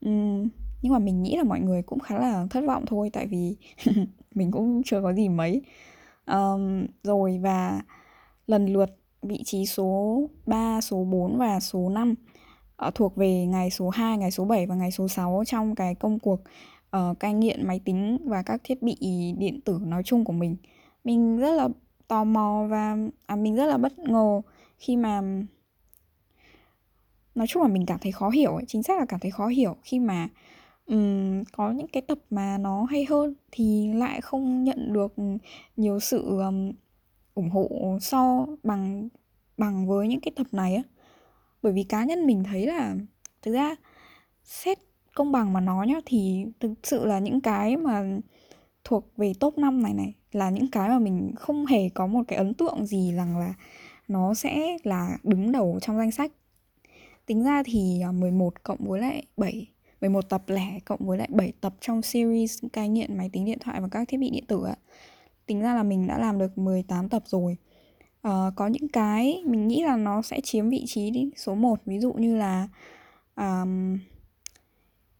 Uhm, 0.08 0.48
nhưng 0.82 0.92
mà 0.92 0.98
mình 0.98 1.22
nghĩ 1.22 1.36
là 1.36 1.44
mọi 1.44 1.60
người 1.60 1.82
cũng 1.82 1.98
khá 1.98 2.18
là 2.18 2.46
thất 2.50 2.64
vọng 2.66 2.84
thôi 2.86 3.10
tại 3.12 3.26
vì 3.26 3.56
mình 4.34 4.50
cũng 4.50 4.82
chưa 4.84 5.02
có 5.02 5.12
gì 5.12 5.28
mấy. 5.28 5.62
Um, 6.26 6.86
rồi 7.02 7.38
và 7.42 7.80
lần 8.46 8.66
lượt 8.66 8.90
vị 9.22 9.42
trí 9.44 9.66
số 9.66 10.22
3, 10.46 10.80
số 10.80 11.04
4 11.04 11.38
và 11.38 11.60
số 11.60 11.88
5 11.88 12.10
uh, 12.10 12.16
ờ, 12.76 12.90
thuộc 12.94 13.16
về 13.16 13.46
ngày 13.46 13.70
số 13.70 13.88
2, 13.88 14.18
ngày 14.18 14.30
số 14.30 14.44
7 14.44 14.66
và 14.66 14.74
ngày 14.74 14.90
số 14.90 15.08
6 15.08 15.42
trong 15.46 15.74
cái 15.74 15.94
công 15.94 16.18
cuộc 16.18 16.40
uh, 16.96 17.20
cai 17.20 17.34
nghiện 17.34 17.66
máy 17.66 17.80
tính 17.84 18.18
và 18.24 18.42
các 18.42 18.60
thiết 18.64 18.82
bị 18.82 18.96
điện 19.38 19.60
tử 19.60 19.78
nói 19.82 20.02
chung 20.02 20.24
của 20.24 20.32
mình. 20.32 20.56
Mình 21.04 21.38
rất 21.38 21.50
là 21.50 21.68
tò 22.08 22.24
mò 22.24 22.66
và 22.70 22.96
à, 23.26 23.36
mình 23.36 23.56
rất 23.56 23.66
là 23.66 23.78
bất 23.78 23.98
ngờ 23.98 24.40
khi 24.78 24.96
mà 24.96 25.22
nói 27.34 27.46
chung 27.46 27.62
là 27.62 27.68
mình 27.68 27.86
cảm 27.86 27.98
thấy 28.02 28.12
khó 28.12 28.30
hiểu 28.30 28.54
ấy. 28.54 28.64
chính 28.68 28.82
xác 28.82 28.98
là 28.98 29.06
cảm 29.08 29.20
thấy 29.20 29.30
khó 29.30 29.46
hiểu 29.46 29.76
khi 29.82 29.98
mà 29.98 30.28
um, 30.86 31.44
có 31.52 31.70
những 31.70 31.88
cái 31.88 32.02
tập 32.02 32.18
mà 32.30 32.58
nó 32.58 32.84
hay 32.84 33.04
hơn 33.04 33.34
thì 33.52 33.92
lại 33.92 34.20
không 34.20 34.64
nhận 34.64 34.92
được 34.92 35.14
nhiều 35.76 36.00
sự 36.00 36.38
um, 36.38 36.72
ủng 37.34 37.50
hộ 37.50 37.98
so 38.00 38.46
bằng 38.62 39.08
bằng 39.56 39.88
với 39.88 40.08
những 40.08 40.20
cái 40.20 40.32
tập 40.36 40.46
này 40.52 40.74
á 40.74 40.82
bởi 41.62 41.72
vì 41.72 41.82
cá 41.82 42.04
nhân 42.04 42.26
mình 42.26 42.44
thấy 42.44 42.66
là 42.66 42.96
thực 43.42 43.52
ra 43.52 43.76
xét 44.44 44.78
công 45.18 45.32
bằng 45.32 45.52
mà 45.52 45.60
nói 45.60 45.86
nhá 45.86 46.00
thì 46.06 46.46
thực 46.60 46.72
sự 46.82 47.06
là 47.06 47.18
những 47.18 47.40
cái 47.40 47.76
mà 47.76 48.04
thuộc 48.84 49.04
về 49.16 49.32
top 49.40 49.58
5 49.58 49.82
này 49.82 49.94
này 49.94 50.14
là 50.32 50.50
những 50.50 50.70
cái 50.70 50.88
mà 50.88 50.98
mình 50.98 51.32
không 51.36 51.66
hề 51.66 51.88
có 51.88 52.06
một 52.06 52.22
cái 52.28 52.38
ấn 52.38 52.54
tượng 52.54 52.86
gì 52.86 53.12
rằng 53.12 53.38
là 53.38 53.54
nó 54.08 54.34
sẽ 54.34 54.76
là 54.84 55.18
đứng 55.22 55.52
đầu 55.52 55.78
trong 55.82 55.98
danh 55.98 56.10
sách. 56.10 56.32
Tính 57.26 57.44
ra 57.44 57.62
thì 57.66 58.00
à, 58.00 58.12
11 58.12 58.62
cộng 58.62 58.78
với 58.88 59.00
lại 59.00 59.26
7 59.36 59.66
11 60.00 60.28
tập 60.28 60.42
lẻ 60.46 60.78
cộng 60.84 61.00
với 61.06 61.18
lại 61.18 61.28
7 61.32 61.52
tập 61.60 61.74
trong 61.80 62.02
series 62.02 62.64
cai 62.72 62.88
nghiện 62.88 63.18
máy 63.18 63.30
tính 63.32 63.44
điện 63.44 63.58
thoại 63.60 63.80
và 63.80 63.88
các 63.88 64.08
thiết 64.08 64.20
bị 64.20 64.30
điện 64.30 64.44
tử 64.46 64.64
ạ. 64.66 64.76
Tính 65.46 65.60
ra 65.60 65.74
là 65.74 65.82
mình 65.82 66.06
đã 66.06 66.18
làm 66.18 66.38
được 66.38 66.58
18 66.58 67.08
tập 67.08 67.22
rồi. 67.26 67.56
Uh, 68.28 68.54
có 68.56 68.66
những 68.66 68.88
cái 68.88 69.42
mình 69.46 69.68
nghĩ 69.68 69.82
là 69.82 69.96
nó 69.96 70.22
sẽ 70.22 70.40
chiếm 70.40 70.68
vị 70.68 70.84
trí 70.86 71.10
đi 71.10 71.30
số 71.36 71.54
1 71.54 71.80
ví 71.86 71.98
dụ 71.98 72.12
như 72.12 72.36
là 72.36 72.68
um, 73.36 73.98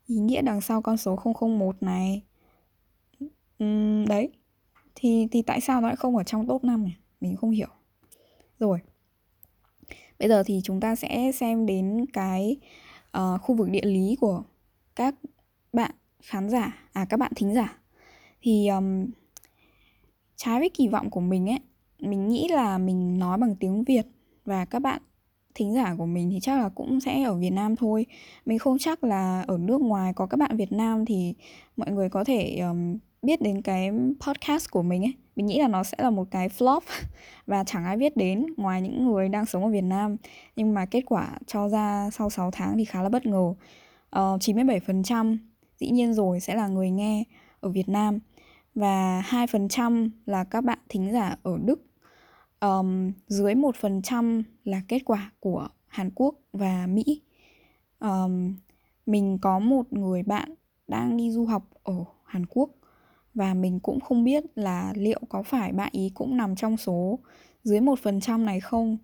ý 0.09 0.17
nghĩa 0.17 0.43
đằng 0.43 0.61
sau 0.61 0.83
con 0.83 0.97
số 0.97 1.19
001 1.41 1.83
này. 1.83 2.23
Uhm, 3.65 4.07
đấy. 4.09 4.29
Thì 4.95 5.29
thì 5.31 5.43
tại 5.43 5.61
sao 5.61 5.81
nó 5.81 5.87
lại 5.87 5.97
không 5.97 6.17
ở 6.17 6.23
trong 6.23 6.47
top 6.47 6.65
5 6.65 6.85
này 6.85 6.97
mình 7.21 7.37
không 7.37 7.51
hiểu. 7.51 7.69
Rồi. 8.59 8.79
Bây 10.19 10.29
giờ 10.29 10.43
thì 10.47 10.61
chúng 10.65 10.81
ta 10.81 10.95
sẽ 10.97 11.33
xem 11.33 11.67
đến 11.67 12.07
cái 12.13 12.57
uh, 13.19 13.41
khu 13.41 13.55
vực 13.55 13.69
địa 13.71 13.85
lý 13.85 14.17
của 14.21 14.43
các 14.97 15.15
bạn 15.73 15.91
khán 16.23 16.51
giả 16.51 16.89
à 16.93 17.07
các 17.09 17.17
bạn 17.17 17.33
thính 17.37 17.55
giả. 17.55 17.79
Thì 18.43 18.69
um, 18.69 19.07
trái 20.37 20.59
với 20.59 20.71
kỳ 20.75 20.89
vọng 20.89 21.11
của 21.11 21.21
mình 21.21 21.49
ấy 21.49 21.59
mình 21.99 22.29
nghĩ 22.29 22.49
là 22.49 22.79
mình 22.79 23.19
nói 23.19 23.39
bằng 23.39 23.57
tiếng 23.57 23.85
việt 23.85 24.07
và 24.45 24.65
các 24.65 24.79
bạn 24.79 25.03
thính 25.59 25.75
giả 25.75 25.95
của 25.99 26.07
mình 26.07 26.31
thì 26.31 26.41
chắc 26.41 26.59
là 26.59 26.69
cũng 26.69 27.01
sẽ 27.01 27.23
ở 27.23 27.35
Việt 27.35 27.51
Nam 27.51 27.77
thôi. 27.77 28.07
Mình 28.47 28.59
không 28.59 28.79
chắc 28.79 29.05
là 29.05 29.45
ở 29.47 29.59
nước 29.59 29.81
ngoài 29.81 30.13
có 30.13 30.27
các 30.27 30.37
bạn 30.37 30.57
Việt 30.57 30.73
Nam 30.73 31.05
thì 31.05 31.35
mọi 31.77 31.91
người 31.91 32.09
có 32.09 32.25
thể 32.25 32.59
um, 32.59 32.99
biết 33.23 33.43
đến 33.43 33.63
cái 33.63 33.91
podcast 34.27 34.71
của 34.71 34.83
mình 34.83 35.03
ấy. 35.03 35.15
Mình 35.37 35.47
nghĩ 35.47 35.59
là 35.61 35.69
nó 35.69 35.85
sẽ 35.85 35.97
là 35.99 36.11
một 36.11 36.25
cái 36.31 36.49
flop 36.49 36.81
và 37.47 37.65
chẳng 37.65 37.85
ai 37.85 37.97
biết 37.97 38.17
đến 38.17 38.47
ngoài 38.57 38.83
những 38.83 39.05
người 39.05 39.29
đang 39.29 39.47
sống 39.47 39.65
ở 39.65 39.71
Việt 39.71 39.85
Nam. 39.85 40.17
Nhưng 40.57 40.75
mà 40.75 40.87
kết 40.87 41.03
quả 41.07 41.39
cho 41.47 41.69
ra 41.69 42.11
sau 42.13 42.31
6 42.31 42.51
tháng 42.51 42.77
thì 42.77 42.85
khá 42.85 43.03
là 43.03 43.09
bất 43.09 43.27
ngờ. 43.27 43.55
Ờ, 44.11 44.35
uh, 44.35 44.41
97% 44.41 45.37
dĩ 45.81 45.91
nhiên 45.91 46.15
rồi 46.15 46.41
sẽ 46.41 46.55
là 46.55 46.67
người 46.67 46.91
nghe 46.91 47.25
ở 47.61 47.69
Việt 47.69 47.89
Nam 47.89 48.19
và 48.75 49.23
2% 49.29 50.11
là 50.27 50.45
các 50.45 50.65
bạn 50.65 50.79
thính 50.89 51.13
giả 51.13 51.37
ở 51.43 51.59
Đức 51.65 51.83
um, 52.61 53.13
dưới 53.27 53.55
1% 53.55 54.43
là 54.65 54.83
kết 54.89 55.03
quả 55.05 55.33
của 55.41 55.69
Hàn 55.87 56.11
Quốc 56.15 56.35
và 56.53 56.87
Mỹ. 56.87 57.23
Um, 58.01 58.57
mình 59.07 59.39
có 59.43 59.59
một 59.59 59.93
người 59.93 60.23
bạn 60.23 60.55
đang 60.89 61.17
đi 61.17 61.31
du 61.31 61.45
học 61.45 61.69
ở 61.83 62.05
Hàn 62.25 62.47
Quốc 62.47 62.71
và 63.35 63.55
mình 63.55 63.81
cũng 63.81 64.01
không 64.01 64.25
biết 64.25 64.45
là 64.55 64.93
liệu 64.97 65.21
có 65.29 65.43
phải 65.43 65.73
bạn 65.73 65.89
ý 65.93 66.11
cũng 66.15 66.37
nằm 66.37 66.57
trong 66.57 66.77
số 66.77 67.19
dưới 67.65 67.81
1% 67.81 68.45
này 68.45 68.61
không. 68.61 68.99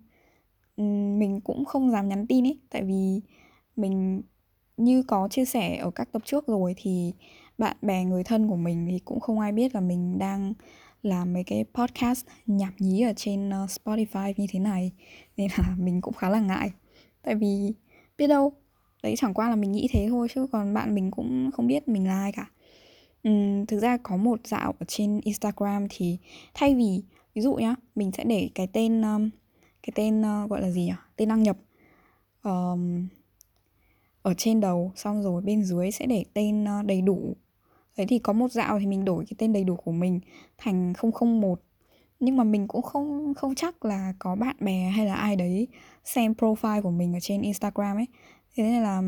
Um, 0.75 1.19
mình 1.19 1.41
cũng 1.41 1.65
không 1.65 1.91
dám 1.91 2.09
nhắn 2.09 2.27
tin 2.27 2.47
ấy 2.47 2.59
tại 2.69 2.83
vì 2.83 3.21
mình 3.75 4.21
như 4.77 5.03
có 5.03 5.27
chia 5.27 5.45
sẻ 5.45 5.77
ở 5.77 5.91
các 5.91 6.11
tập 6.11 6.21
trước 6.25 6.47
rồi 6.47 6.73
thì 6.77 7.13
bạn 7.57 7.77
bè 7.81 8.05
người 8.05 8.23
thân 8.23 8.47
của 8.49 8.55
mình 8.55 8.87
thì 8.89 8.99
cũng 8.99 9.19
không 9.19 9.39
ai 9.39 9.51
biết 9.51 9.75
là 9.75 9.81
mình 9.81 10.17
đang 10.17 10.53
làm 11.05 11.33
mấy 11.33 11.43
cái 11.43 11.65
podcast 11.73 12.25
nhảm 12.45 12.73
nhí 12.79 13.01
ở 13.01 13.13
trên 13.15 13.49
uh, 13.49 13.69
Spotify 13.69 14.33
như 14.37 14.45
thế 14.49 14.59
này 14.59 14.91
nên 15.37 15.47
là 15.57 15.75
mình 15.77 16.01
cũng 16.01 16.13
khá 16.13 16.29
là 16.29 16.39
ngại. 16.39 16.71
Tại 17.21 17.35
vì 17.35 17.73
biết 18.17 18.27
đâu 18.27 18.53
đấy 19.03 19.15
chẳng 19.17 19.33
qua 19.33 19.49
là 19.49 19.55
mình 19.55 19.71
nghĩ 19.71 19.87
thế 19.91 20.07
thôi 20.09 20.27
chứ 20.35 20.47
còn 20.51 20.73
bạn 20.73 20.95
mình 20.95 21.11
cũng 21.11 21.51
không 21.53 21.67
biết 21.67 21.87
mình 21.87 22.07
là 22.07 22.19
ai 22.19 22.31
cả. 22.31 22.49
Uhm, 23.29 23.65
thực 23.65 23.79
ra 23.79 23.97
có 23.97 24.17
một 24.17 24.39
dạo 24.47 24.73
ở 24.79 24.85
trên 24.87 25.21
Instagram 25.23 25.87
thì 25.89 26.17
thay 26.53 26.75
vì 26.75 27.03
ví 27.35 27.41
dụ 27.41 27.53
nhá 27.53 27.75
mình 27.95 28.11
sẽ 28.11 28.23
để 28.23 28.49
cái 28.55 28.67
tên 28.67 29.01
um, 29.01 29.29
cái 29.83 29.91
tên 29.95 30.21
uh, 30.21 30.49
gọi 30.49 30.61
là 30.61 30.69
gì 30.69 30.85
nhỉ 30.85 30.93
tên 31.15 31.29
đăng 31.29 31.43
nhập 31.43 31.57
um, 32.43 33.07
ở 34.21 34.33
trên 34.37 34.59
đầu 34.59 34.91
xong 34.95 35.23
rồi 35.23 35.41
bên 35.41 35.63
dưới 35.63 35.91
sẽ 35.91 36.05
để 36.05 36.25
tên 36.33 36.63
uh, 36.63 36.85
đầy 36.85 37.01
đủ 37.01 37.35
thế 37.95 38.05
thì 38.07 38.19
có 38.19 38.33
một 38.33 38.51
dạo 38.51 38.79
thì 38.79 38.85
mình 38.85 39.05
đổi 39.05 39.25
cái 39.25 39.35
tên 39.37 39.53
đầy 39.53 39.63
đủ 39.63 39.75
của 39.75 39.91
mình 39.91 40.19
thành 40.57 40.93
001 41.41 41.61
nhưng 42.19 42.37
mà 42.37 42.43
mình 42.43 42.67
cũng 42.67 42.81
không 42.81 43.33
không 43.33 43.55
chắc 43.55 43.85
là 43.85 44.13
có 44.19 44.35
bạn 44.35 44.55
bè 44.59 44.89
hay 44.89 45.05
là 45.05 45.15
ai 45.15 45.35
đấy 45.35 45.67
xem 46.03 46.33
profile 46.37 46.81
của 46.81 46.91
mình 46.91 47.13
ở 47.13 47.19
trên 47.19 47.41
Instagram 47.41 47.97
ấy. 47.97 48.07
Thế 48.55 48.63
nên 48.63 48.83
là 48.83 49.01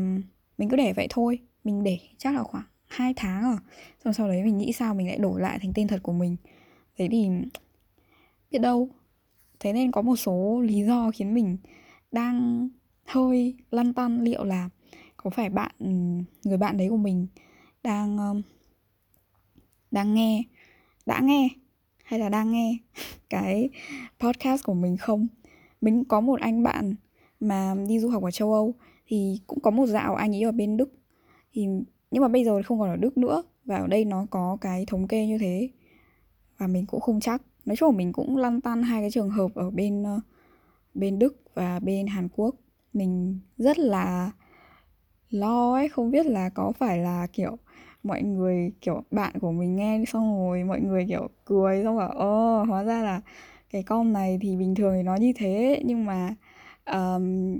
mình 0.58 0.68
cứ 0.68 0.76
để 0.76 0.92
vậy 0.92 1.06
thôi. 1.10 1.38
Mình 1.64 1.84
để 1.84 1.98
chắc 2.18 2.34
là 2.34 2.42
khoảng 2.42 2.64
2 2.86 3.14
tháng 3.16 3.42
rồi 3.42 3.58
xong 4.04 4.12
sau 4.12 4.28
đấy 4.28 4.44
mình 4.44 4.58
nghĩ 4.58 4.72
sao 4.72 4.94
mình 4.94 5.06
lại 5.06 5.18
đổi 5.18 5.40
lại 5.40 5.58
thành 5.62 5.72
tên 5.74 5.88
thật 5.88 6.02
của 6.02 6.12
mình. 6.12 6.36
Thế 6.98 7.08
thì 7.10 7.28
biết 8.50 8.58
đâu. 8.58 8.88
Thế 9.60 9.72
nên 9.72 9.92
có 9.92 10.02
một 10.02 10.16
số 10.16 10.60
lý 10.60 10.84
do 10.84 11.10
khiến 11.14 11.34
mình 11.34 11.56
đang 12.12 12.68
hơi 13.04 13.56
lăn 13.70 13.94
tăn 13.94 14.20
liệu 14.20 14.44
là 14.44 14.68
có 15.16 15.30
phải 15.30 15.48
bạn 15.48 15.70
người 16.44 16.56
bạn 16.56 16.76
đấy 16.76 16.88
của 16.88 16.96
mình 16.96 17.26
đang 17.82 18.42
đang 19.90 20.14
nghe. 20.14 20.42
Đã 21.06 21.20
nghe? 21.20 21.48
Hay 22.04 22.20
là 22.20 22.28
đang 22.28 22.52
nghe 22.52 22.78
cái 23.30 23.70
podcast 24.20 24.64
của 24.64 24.74
mình 24.74 24.96
không? 24.96 25.26
Mình 25.80 26.04
có 26.04 26.20
một 26.20 26.40
anh 26.40 26.62
bạn 26.62 26.94
mà 27.40 27.74
đi 27.88 27.98
du 27.98 28.08
học 28.08 28.22
ở 28.22 28.30
châu 28.30 28.52
âu, 28.52 28.74
thì 29.06 29.40
cũng 29.46 29.60
có 29.60 29.70
một 29.70 29.86
dạo 29.86 30.14
anh 30.14 30.34
ấy 30.34 30.42
ở 30.42 30.52
bên 30.52 30.76
đức. 30.76 30.92
Thì, 31.52 31.66
nhưng 32.10 32.22
mà 32.22 32.28
bây 32.28 32.44
giờ 32.44 32.62
không 32.62 32.78
còn 32.78 32.90
ở 32.90 32.96
đức 32.96 33.18
nữa, 33.18 33.42
và 33.64 33.76
ở 33.76 33.86
đây 33.86 34.04
nó 34.04 34.26
có 34.30 34.58
cái 34.60 34.84
thống 34.86 35.08
kê 35.08 35.26
như 35.26 35.38
thế, 35.38 35.68
và 36.58 36.66
mình 36.66 36.86
cũng 36.86 37.00
không 37.00 37.20
chắc. 37.20 37.42
Nói 37.64 37.76
chung 37.76 37.90
là 37.92 37.98
mình 37.98 38.12
cũng 38.12 38.36
lăn 38.36 38.60
tăn 38.60 38.82
hai 38.82 39.02
cái 39.02 39.10
trường 39.10 39.30
hợp 39.30 39.54
ở 39.54 39.70
bên 39.70 40.02
ờ, 40.02 40.20
bên 40.94 41.18
đức 41.18 41.40
và 41.54 41.80
bên 41.80 42.06
hàn 42.06 42.28
quốc. 42.36 42.54
Mình 42.92 43.40
rất 43.56 43.78
là 43.78 44.30
lo 45.30 45.74
ấy, 45.74 45.88
không 45.88 46.10
biết 46.10 46.26
là 46.26 46.48
có 46.48 46.72
phải 46.78 46.98
là, 46.98 47.26
kiểu 47.32 47.58
mọi 48.02 48.22
người 48.22 48.72
kiểu 48.80 49.02
bạn 49.10 49.32
của 49.40 49.52
mình 49.52 49.76
nghe 49.76 50.04
xong 50.08 50.38
rồi 50.38 50.64
mọi 50.64 50.80
người 50.80 51.06
kiểu 51.08 51.28
cười 51.44 51.84
xong 51.84 51.96
bảo 51.96 52.08
ơ 52.10 52.64
hóa 52.68 52.84
ra 52.84 53.02
là 53.02 53.20
cái 53.70 53.82
con 53.82 54.12
này 54.12 54.38
thì 54.42 54.56
bình 54.56 54.74
thường 54.74 54.94
thì 54.96 55.02
nó 55.02 55.16
như 55.16 55.32
thế. 55.36 55.82
Nhưng 55.84 56.04
mà 56.06 56.34
um, 56.86 57.56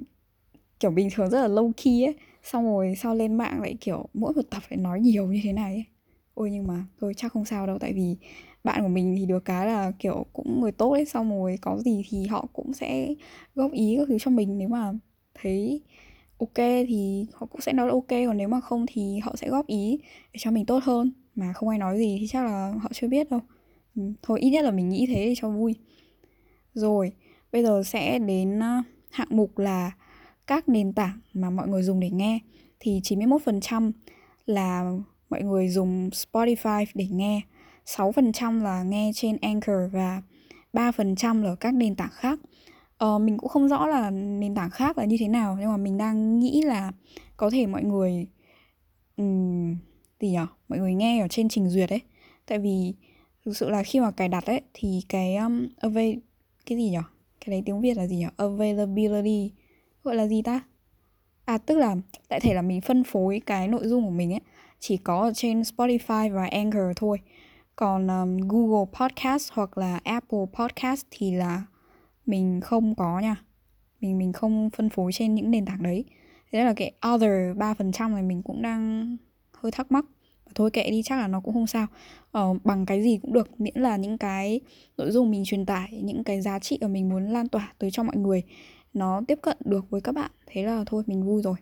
kiểu 0.81 0.91
bình 0.91 1.09
thường 1.15 1.31
rất 1.31 1.41
là 1.41 1.49
low 1.49 1.73
key 1.85 2.05
ấy. 2.05 2.15
Xong 2.43 2.65
rồi 2.65 2.95
sau 2.99 3.15
lên 3.15 3.35
mạng 3.37 3.61
lại 3.63 3.77
kiểu 3.81 4.07
mỗi 4.15 4.33
một 4.35 4.43
tập 4.51 4.63
phải 4.69 4.79
nói 4.79 5.01
nhiều 5.01 5.27
như 5.27 5.41
thế 5.45 5.53
này 5.53 5.75
ấy. 5.75 5.85
ôi 6.35 6.51
nhưng 6.53 6.67
mà 6.67 6.85
thôi 7.01 7.15
chắc 7.17 7.33
không 7.33 7.45
sao 7.45 7.67
đâu. 7.67 7.79
Tại 7.79 7.93
vì 7.93 8.17
bạn 8.65 8.83
của 8.83 8.89
mình 8.89 9.15
thì 9.19 9.27
được 9.27 9.45
cái 9.45 9.67
là 9.67 9.93
kiểu 9.99 10.27
cũng 10.33 10.61
người 10.61 10.73
tốt 10.73 10.91
ấy. 10.93 11.05
Xong 11.05 11.31
rồi 11.31 11.57
có 11.63 11.79
gì 11.79 12.03
thì 12.09 12.27
họ 12.27 12.47
cũng 12.53 12.73
sẽ 12.75 13.15
góp 13.55 13.73
ý 13.73 13.97
các 13.99 14.09
thứ 14.09 14.19
cho 14.19 14.31
mình 14.31 14.59
nếu 14.59 14.69
mà 14.69 14.93
thấy 15.43 15.83
ok 16.39 16.55
thì 16.89 17.27
họ 17.33 17.47
cũng 17.47 17.61
sẽ 17.61 17.73
nói 17.73 17.91
ok 17.91 18.09
còn 18.09 18.37
nếu 18.37 18.49
mà 18.49 18.61
không 18.61 18.87
thì 18.89 19.19
họ 19.19 19.37
sẽ 19.37 19.49
góp 19.49 19.67
ý 19.67 19.99
để 20.33 20.39
cho 20.39 20.51
mình 20.51 20.67
tốt 20.67 20.83
hơn. 20.83 21.13
Mà 21.35 21.53
không 21.53 21.69
ai 21.69 21.79
nói 21.79 21.99
gì 21.99 22.17
thì 22.21 22.27
chắc 22.27 22.45
là 22.45 22.75
họ 22.81 22.91
chưa 22.93 23.09
biết 23.09 23.31
đâu. 23.31 23.41
Ừ, 23.97 24.03
thôi 24.23 24.41
ít 24.41 24.51
nhất 24.51 24.65
là 24.65 24.71
mình 24.71 24.89
nghĩ 24.89 25.07
thế 25.07 25.15
để 25.15 25.35
cho 25.37 25.51
vui. 25.51 25.75
Rồi 26.75 27.13
bây 27.53 27.63
giờ 27.63 27.83
sẽ 27.87 28.19
đến 28.19 28.61
ờ, 28.61 28.83
hạng 29.11 29.29
mục 29.31 29.59
là 29.59 29.93
các 30.47 30.69
nền 30.69 30.93
tảng 30.93 31.21
mà 31.35 31.51
mọi 31.51 31.69
người 31.69 31.83
dùng 31.83 32.01
để 32.01 32.11
nghe. 32.11 32.39
Thì 32.81 33.01
91% 33.05 33.93
là 34.47 34.93
mọi 35.31 35.43
người 35.43 35.69
dùng 35.69 36.09
Spotify 36.09 36.87
để 36.95 37.07
nghe 37.11 37.41
6% 37.87 38.63
là 38.63 38.83
nghe 38.83 39.11
trên 39.15 39.37
Anchor 39.41 39.93
và 39.93 40.23
3% 40.73 41.43
là 41.43 41.55
các 41.55 41.75
nền 41.75 41.95
tảng 41.95 42.11
khác. 42.13 42.39
Ờ, 42.99 43.19
mình 43.19 43.39
cũng 43.39 43.49
không 43.49 43.69
rõ 43.69 43.87
là 43.87 44.11
nền 44.11 44.55
tảng 44.55 44.71
khác 44.71 44.99
là 44.99 45.05
như 45.05 45.17
thế 45.21 45.29
nào 45.29 45.57
nhưng 45.61 45.71
mà 45.71 45.77
mình 45.77 45.99
đang 45.99 46.39
nghĩ 46.39 46.63
là 46.63 46.93
có 47.37 47.51
thể 47.51 47.67
mọi 47.67 47.83
người 47.85 48.27
ừm, 49.17 49.77
gì 50.21 50.31
nhỉ? 50.31 50.39
Mọi 50.69 50.79
người 50.79 50.95
nghe 50.95 51.21
ở 51.23 51.29
trên 51.29 51.49
trình 51.49 51.69
duyệt 51.69 51.91
ấy. 51.91 52.01
Tại 52.47 52.59
vì 52.59 52.95
thực 53.45 53.57
sự 53.57 53.71
là 53.71 53.83
khi 53.83 54.01
mà 54.01 54.11
cài 54.11 54.29
đặt 54.29 54.47
ấy 54.47 54.61
thì 54.75 55.03
cái 55.09 55.37
um, 55.37 55.69
avail 55.77 56.19
cái 56.67 56.79
gì 56.79 56.91
nhỉ? 56.91 56.99
Cái 57.41 57.51
đấy 57.51 57.63
tiếng 57.67 57.81
Việt 57.81 57.97
là 57.97 58.07
gì 58.07 58.17
nhỉ? 58.17 58.27
Availability 58.37 59.53
gọi 60.05 60.15
là 60.15 60.27
gì 60.27 60.43
ta? 60.43 60.61
À 61.45 61.59
tức 61.59 61.79
là 61.79 61.97
đại 62.29 62.41
thể 62.41 62.55
là 62.55 62.63
mình 62.63 62.81
phân 62.81 63.05
phối 63.05 63.41
cái 63.47 63.69
nội 63.69 63.89
dung 63.89 64.05
của 64.05 64.11
mình 64.11 64.33
ấy 64.33 64.41
chỉ 64.81 64.97
có 64.97 65.21
ở 65.21 65.33
trên 65.35 65.61
Spotify 65.61 66.35
và 66.35 66.47
Anchor 66.47 66.97
thôi. 66.97 67.19
Còn 67.77 68.09
um, 68.09 68.37
Google 68.49 68.93
Podcast 69.01 69.53
hoặc 69.53 69.79
là 69.79 70.01
Apple 70.05 70.47
Podcast 70.53 71.07
thì 71.11 71.33
là 71.33 71.63
mình 72.29 72.61
không 72.61 72.95
có 72.95 73.21
nha. 73.21 73.37
Mình 74.01 74.19
mình 74.19 74.33
không 74.33 74.71
phân 74.71 74.89
phối 74.91 75.13
trên 75.13 75.35
những 75.35 75.51
nền 75.51 75.65
tảng 75.65 75.83
đấy. 75.83 76.05
Thế 76.53 76.65
là 76.65 76.75
cái 76.77 76.93
other 77.15 77.57
3% 77.57 78.15
này 78.15 78.23
mình 78.23 78.43
cũng 78.43 78.63
đang 78.63 79.17
hơi 79.53 79.73
thắc 79.73 79.93
mắc. 79.93 80.05
Thôi 80.55 80.71
kệ 80.71 80.91
đi 80.91 81.03
chắc 81.05 81.19
là 81.19 81.29
nó 81.29 81.41
cũng 81.41 81.55
không 81.55 81.67
sao. 81.67 81.87
Ờ, 82.31 82.55
bằng 82.65 82.87
cái 82.87 83.03
gì 83.03 83.19
cũng 83.23 83.33
được 83.33 83.61
miễn 83.61 83.75
là 83.75 83.97
những 83.97 84.19
cái 84.19 84.61
nội 84.97 85.11
dung 85.11 85.31
mình 85.31 85.45
truyền 85.45 85.67
tải 85.67 85.89
những 86.03 86.25
cái 86.25 86.41
giá 86.41 86.59
trị 86.59 86.79
mà 86.81 86.89
mình 86.89 87.09
muốn 87.09 87.29
lan 87.29 87.49
tỏa 87.49 87.73
tới 87.79 87.91
cho 87.91 88.03
mọi 88.03 88.17
người 88.17 88.43
nó 88.95 89.23
tiếp 89.29 89.39
cận 89.43 89.57
được 89.65 89.91
với 89.91 90.01
các 90.01 90.13
bạn. 90.13 90.31
Thế 90.47 90.63
là 90.63 90.85
thôi 90.87 91.03
mình 91.07 91.23
vui 91.23 91.43
rồi. 91.43 91.57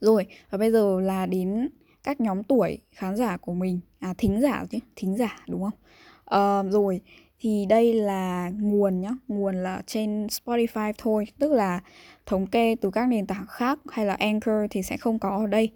Rồi 0.00 0.26
và 0.50 0.58
bây 0.58 0.72
giờ 0.72 1.00
là 1.00 1.26
đến 1.26 1.68
các 2.02 2.20
nhóm 2.20 2.42
tuổi 2.42 2.78
khán 2.90 3.16
giả 3.16 3.36
của 3.36 3.54
mình. 3.54 3.80
À 3.98 4.14
thính 4.18 4.40
giả 4.40 4.64
chứ 4.70 4.78
thính 4.96 5.16
giả 5.16 5.44
đúng 5.48 5.62
không? 5.62 5.78
Ờ, 6.24 6.62
rồi 6.70 7.00
thì 7.46 7.66
đây 7.66 7.94
là 7.94 8.50
nguồn 8.60 9.00
nhá 9.00 9.10
nguồn 9.28 9.56
là 9.56 9.82
trên 9.86 10.26
Spotify 10.26 10.92
thôi 10.98 11.26
tức 11.38 11.52
là 11.52 11.80
thống 12.26 12.46
kê 12.46 12.76
từ 12.80 12.90
các 12.90 13.08
nền 13.08 13.26
tảng 13.26 13.46
khác 13.48 13.78
hay 13.88 14.06
là 14.06 14.14
Anchor 14.14 14.54
thì 14.70 14.82
sẽ 14.82 14.96
không 14.96 15.18
có 15.18 15.30
ở 15.30 15.46
đây. 15.46 15.70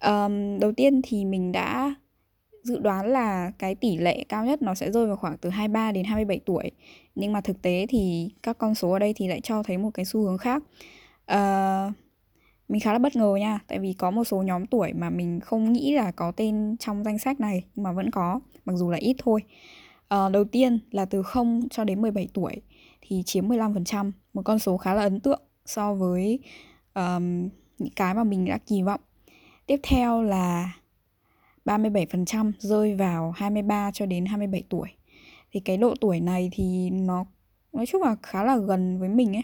Um, 0.00 0.58
đầu 0.58 0.72
tiên 0.72 1.00
thì 1.04 1.24
mình 1.24 1.52
đã 1.52 1.94
dự 2.62 2.78
đoán 2.78 3.06
là 3.06 3.52
cái 3.58 3.74
tỷ 3.74 3.96
lệ 3.96 4.24
cao 4.28 4.44
nhất 4.44 4.62
nó 4.62 4.74
sẽ 4.74 4.90
rơi 4.90 5.06
vào 5.06 5.16
khoảng 5.16 5.38
từ 5.38 5.50
23 5.50 5.92
đến 5.92 6.04
27 6.04 6.40
tuổi. 6.46 6.70
Nhưng 7.14 7.32
mà 7.32 7.40
thực 7.40 7.62
tế 7.62 7.86
thì 7.88 8.30
các 8.42 8.58
con 8.58 8.74
số 8.74 8.90
ở 8.90 8.98
đây 8.98 9.12
thì 9.16 9.28
lại 9.28 9.40
cho 9.40 9.62
thấy 9.62 9.78
một 9.78 9.90
cái 9.94 10.04
xu 10.04 10.20
hướng 10.20 10.38
khác. 10.38 10.62
Uh, 11.32 11.92
mình 12.68 12.80
khá 12.80 12.92
là 12.92 12.98
bất 12.98 13.16
ngờ 13.16 13.34
nha 13.40 13.58
tại 13.66 13.78
vì 13.78 13.92
có 13.92 14.10
một 14.10 14.24
số 14.24 14.42
nhóm 14.42 14.66
tuổi 14.66 14.92
mà 14.92 15.10
mình 15.10 15.40
không 15.40 15.72
nghĩ 15.72 15.94
là 15.94 16.10
có 16.10 16.32
tên 16.36 16.76
trong 16.80 17.04
danh 17.04 17.18
sách 17.18 17.40
này 17.40 17.64
nhưng 17.74 17.82
mà 17.82 17.92
vẫn 17.92 18.10
có 18.10 18.40
mặc 18.64 18.72
dù 18.76 18.90
là 18.90 18.98
ít 18.98 19.16
thôi 19.18 19.42
uh, 20.14 20.32
đầu 20.32 20.44
tiên 20.44 20.78
là 20.90 21.04
từ 21.04 21.22
0 21.22 21.68
cho 21.70 21.84
đến 21.84 22.02
17 22.02 22.28
tuổi 22.34 22.62
thì 23.00 23.22
chiếm 23.26 23.48
15% 23.48 24.12
một 24.32 24.42
con 24.44 24.58
số 24.58 24.76
khá 24.76 24.94
là 24.94 25.02
ấn 25.02 25.20
tượng 25.20 25.40
so 25.66 25.94
với 25.94 26.38
um, 26.94 27.48
những 27.78 27.92
cái 27.96 28.14
mà 28.14 28.24
mình 28.24 28.44
đã 28.44 28.58
kỳ 28.58 28.82
vọng. 28.82 29.00
Tiếp 29.66 29.80
theo 29.82 30.22
là 30.22 30.72
37% 31.64 32.52
rơi 32.58 32.94
vào 32.94 33.30
23 33.30 33.90
cho 33.94 34.06
đến 34.06 34.26
27 34.26 34.62
tuổi. 34.68 34.88
Thì 35.52 35.60
cái 35.60 35.76
độ 35.76 35.94
tuổi 36.00 36.20
này 36.20 36.48
thì 36.52 36.90
nó 36.90 37.24
nói 37.72 37.86
chung 37.86 38.02
là 38.02 38.16
khá 38.22 38.44
là 38.44 38.56
gần 38.56 38.98
với 38.98 39.08
mình 39.08 39.36
ấy. 39.36 39.42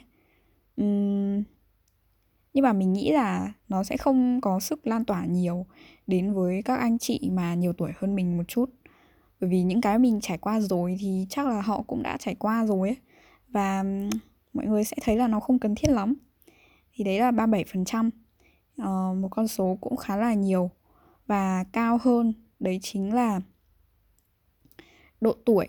Uhm, 0.82 1.42
nhưng 2.54 2.62
mà 2.62 2.72
mình 2.72 2.92
nghĩ 2.92 3.12
là 3.12 3.52
nó 3.68 3.84
sẽ 3.84 3.96
không 3.96 4.40
có 4.40 4.60
sức 4.60 4.86
lan 4.86 5.04
tỏa 5.04 5.24
nhiều 5.26 5.66
đến 6.06 6.32
với 6.34 6.62
các 6.62 6.76
anh 6.76 6.98
chị 6.98 7.30
mà 7.32 7.54
nhiều 7.54 7.72
tuổi 7.72 7.92
hơn 7.96 8.16
mình 8.16 8.36
một 8.36 8.44
chút 8.48 8.70
bởi 9.40 9.50
vì 9.50 9.62
những 9.62 9.80
cái 9.80 9.98
mình 9.98 10.20
trải 10.20 10.38
qua 10.38 10.60
rồi 10.60 10.96
thì 11.00 11.26
chắc 11.30 11.46
là 11.46 11.60
họ 11.60 11.82
cũng 11.86 12.02
đã 12.02 12.16
trải 12.16 12.34
qua 12.34 12.66
rồi 12.66 12.88
ấy. 12.88 12.96
Và 13.48 13.84
mọi 14.52 14.66
người 14.66 14.84
sẽ 14.84 14.96
thấy 15.02 15.16
là 15.16 15.28
nó 15.28 15.40
không 15.40 15.58
cần 15.58 15.74
thiết 15.74 15.90
lắm. 15.90 16.14
Thì 16.94 17.04
đấy 17.04 17.18
là 17.18 17.30
37% 17.30 18.06
uh, 18.06 18.12
ờ, 18.76 19.14
một 19.14 19.28
con 19.30 19.48
số 19.48 19.78
cũng 19.80 19.96
khá 19.96 20.16
là 20.16 20.34
nhiều 20.34 20.70
và 21.26 21.64
cao 21.72 21.98
hơn. 22.02 22.32
Đấy 22.60 22.78
chính 22.82 23.14
là 23.14 23.40
độ 25.20 25.34
tuổi 25.44 25.68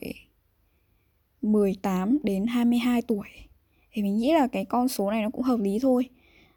18 1.41 2.17
đến 2.23 2.47
22 2.47 3.01
tuổi. 3.01 3.27
Thì 3.91 4.03
mình 4.03 4.17
nghĩ 4.17 4.33
là 4.33 4.47
cái 4.47 4.65
con 4.65 4.87
số 4.87 5.11
này 5.11 5.21
nó 5.21 5.29
cũng 5.29 5.43
hợp 5.43 5.59
lý 5.59 5.79
thôi. 5.81 6.09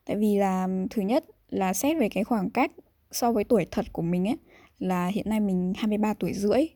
Tại 0.05 0.17
vì 0.17 0.37
là 0.37 0.69
thứ 0.91 1.03
nhất 1.03 1.25
là 1.51 1.75
xét 1.75 1.97
về 2.01 2.09
cái 2.09 2.25
khoảng 2.25 2.51
cách 2.51 2.73
so 3.11 3.33
với 3.33 3.45
tuổi 3.45 3.67
thật 3.71 3.87
của 3.93 4.03
mình 4.03 4.29
ấy 4.29 4.37
là 4.79 5.07
hiện 5.07 5.29
nay 5.29 5.41
mình 5.41 5.73
23 5.77 6.15
tuổi 6.15 6.33
rưỡi 6.33 6.67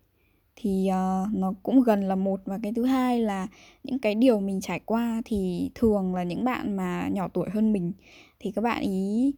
thì 0.62 0.88
uh, 0.90 1.34
nó 1.34 1.54
cũng 1.62 1.82
gần 1.82 2.00
là 2.02 2.14
một 2.14 2.40
và 2.44 2.58
cái 2.62 2.72
thứ 2.76 2.84
hai 2.84 3.20
là 3.20 3.48
những 3.84 3.98
cái 3.98 4.14
điều 4.14 4.40
mình 4.40 4.60
trải 4.60 4.80
qua 4.80 5.22
thì 5.24 5.70
thường 5.74 6.14
là 6.14 6.22
những 6.22 6.44
bạn 6.44 6.76
mà 6.76 7.08
nhỏ 7.12 7.28
tuổi 7.28 7.48
hơn 7.52 7.72
mình. 7.72 7.92
Thì 8.40 8.52
các 8.52 8.62
bạn 8.62 8.82
ý 8.82 9.32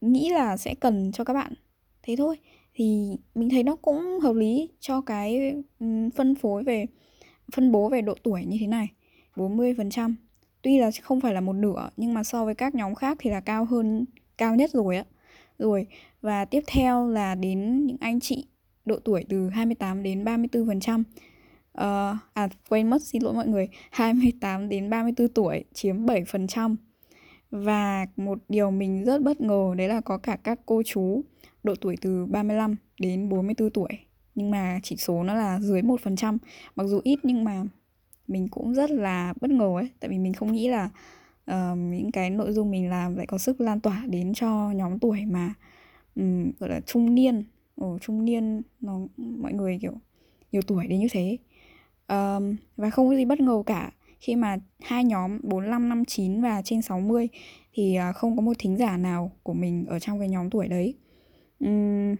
nghĩ 0.00 0.28
là 0.28 0.56
sẽ 0.56 0.74
cần 0.74 1.12
cho 1.12 1.24
các 1.24 1.34
bạn 1.34 1.52
thế 2.02 2.16
thôi. 2.16 2.36
Thì 2.74 3.16
mình 3.34 3.50
thấy 3.50 3.62
nó 3.62 3.76
cũng 3.76 4.18
hợp 4.22 4.32
lý 4.32 4.68
cho 4.80 5.00
cái 5.00 5.54
phân 6.14 6.34
phối 6.34 6.64
về 6.64 6.86
phân 7.52 7.72
bố 7.72 7.88
về 7.88 8.00
độ 8.02 8.14
tuổi 8.22 8.44
như 8.44 8.56
thế 8.60 8.66
này. 8.66 8.88
40% 9.36 10.14
tuy 10.62 10.78
là 10.78 10.90
không 11.02 11.20
phải 11.20 11.34
là 11.34 11.40
một 11.40 11.52
nửa 11.52 11.90
nhưng 11.96 12.14
mà 12.14 12.24
so 12.24 12.44
với 12.44 12.54
các 12.54 12.74
nhóm 12.74 12.94
khác 12.94 13.16
thì 13.20 13.30
là 13.30 13.40
cao 13.40 13.64
hơn 13.64 14.04
cao 14.38 14.54
nhất 14.54 14.70
rồi 14.70 14.96
á. 14.96 15.04
Rồi 15.58 15.86
và 16.20 16.44
tiếp 16.44 16.64
theo 16.66 17.08
là 17.08 17.34
đến 17.34 17.86
những 17.86 17.96
anh 18.00 18.20
chị 18.20 18.49
độ 18.84 18.98
tuổi 19.04 19.24
từ 19.28 19.48
28 19.48 20.02
đến 20.02 20.24
34%. 20.24 21.00
Uh, 21.00 21.06
ờ, 21.72 22.16
à 22.34 22.48
quên 22.68 22.90
mất 22.90 23.02
xin 23.02 23.22
lỗi 23.22 23.34
mọi 23.34 23.46
người, 23.48 23.68
28 23.90 24.68
đến 24.68 24.90
34 24.90 25.28
tuổi 25.28 25.64
chiếm 25.74 26.06
7%. 26.06 26.76
Và 27.50 28.06
một 28.16 28.38
điều 28.48 28.70
mình 28.70 29.04
rất 29.04 29.22
bất 29.22 29.40
ngờ 29.40 29.74
đấy 29.76 29.88
là 29.88 30.00
có 30.00 30.18
cả 30.18 30.36
các 30.36 30.60
cô 30.66 30.82
chú 30.82 31.22
độ 31.62 31.74
tuổi 31.80 31.96
từ 32.00 32.26
35 32.26 32.76
đến 33.00 33.28
44 33.28 33.70
tuổi. 33.70 33.88
Nhưng 34.34 34.50
mà 34.50 34.80
chỉ 34.82 34.96
số 34.96 35.22
nó 35.22 35.34
là 35.34 35.60
dưới 35.60 35.82
1%, 35.82 36.38
mặc 36.76 36.84
dù 36.86 37.00
ít 37.04 37.18
nhưng 37.22 37.44
mà 37.44 37.64
mình 38.28 38.48
cũng 38.48 38.74
rất 38.74 38.90
là 38.90 39.34
bất 39.40 39.50
ngờ 39.50 39.72
ấy, 39.76 39.88
tại 40.00 40.10
vì 40.10 40.18
mình 40.18 40.32
không 40.32 40.52
nghĩ 40.52 40.68
là 40.68 40.90
uh, 41.50 41.78
những 41.78 42.12
cái 42.12 42.30
nội 42.30 42.52
dung 42.52 42.70
mình 42.70 42.90
làm 42.90 43.16
lại 43.16 43.26
có 43.26 43.38
sức 43.38 43.60
lan 43.60 43.80
tỏa 43.80 44.02
đến 44.06 44.34
cho 44.34 44.70
nhóm 44.70 44.98
tuổi 44.98 45.24
mà 45.26 45.54
um, 46.16 46.52
gọi 46.58 46.70
là 46.70 46.80
trung 46.80 47.14
niên 47.14 47.44
ở 47.80 47.98
trung 48.00 48.24
niên 48.24 48.62
nó 48.80 48.98
mọi 49.16 49.52
người 49.52 49.78
kiểu 49.82 49.92
nhiều 50.52 50.62
tuổi 50.62 50.86
đến 50.86 51.00
như 51.00 51.08
thế 51.10 51.36
um, 52.08 52.56
và 52.76 52.90
không 52.90 53.08
có 53.08 53.14
gì 53.16 53.24
bất 53.24 53.40
ngờ 53.40 53.62
cả 53.66 53.92
khi 54.20 54.36
mà 54.36 54.58
hai 54.80 55.04
nhóm 55.04 55.38
45, 55.42 55.88
59 55.88 56.42
và 56.42 56.62
trên 56.62 56.82
60 56.82 57.28
thì 57.72 57.94
à, 57.94 58.12
không 58.12 58.36
có 58.36 58.42
một 58.42 58.52
thính 58.58 58.76
giả 58.76 58.96
nào 58.96 59.32
của 59.42 59.52
mình 59.52 59.86
ở 59.86 59.98
trong 59.98 60.18
cái 60.18 60.28
nhóm 60.28 60.50
tuổi 60.50 60.68
đấy. 60.68 60.94
Um, 61.60 62.14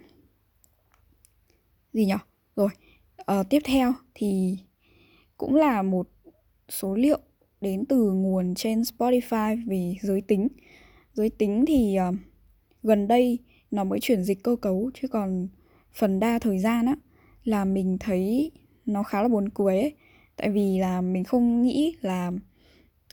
gì 1.92 2.06
nhở 2.06 2.18
Rồi, 2.56 2.68
uh, 3.40 3.46
tiếp 3.50 3.62
theo 3.64 3.94
thì 4.14 4.58
cũng 5.36 5.54
là 5.54 5.82
một 5.82 6.08
số 6.68 6.94
liệu 6.94 7.18
đến 7.60 7.84
từ 7.88 8.12
nguồn 8.12 8.54
trên 8.54 8.80
Spotify 8.80 9.68
về 9.68 9.94
giới 10.02 10.20
tính. 10.20 10.48
Giới 11.12 11.30
tính 11.30 11.64
thì 11.68 11.96
uh, 12.08 12.14
gần 12.82 13.08
đây 13.08 13.38
nó 13.70 13.85
mới 13.85 14.00
chuyển 14.00 14.24
dịch 14.24 14.42
cơ 14.42 14.56
cấu. 14.56 14.90
Chứ 14.94 15.09
còn 15.09 15.48
phần 15.94 16.20
đa 16.20 16.38
thời 16.38 16.59
gian 16.59 16.87
á 16.87 16.96
là 17.44 17.64
mình 17.64 17.96
thấy 18.00 18.50
nó 18.87 19.02
khá 19.02 19.22
là 19.22 19.28
buồn 19.28 19.48
cười 19.48 19.78
ấy. 19.78 19.94
Tại 20.37 20.50
vì 20.50 20.78
là 20.78 21.00
mình 21.00 21.24
không 21.24 21.62
nghĩ 21.62 21.96
là 22.00 22.33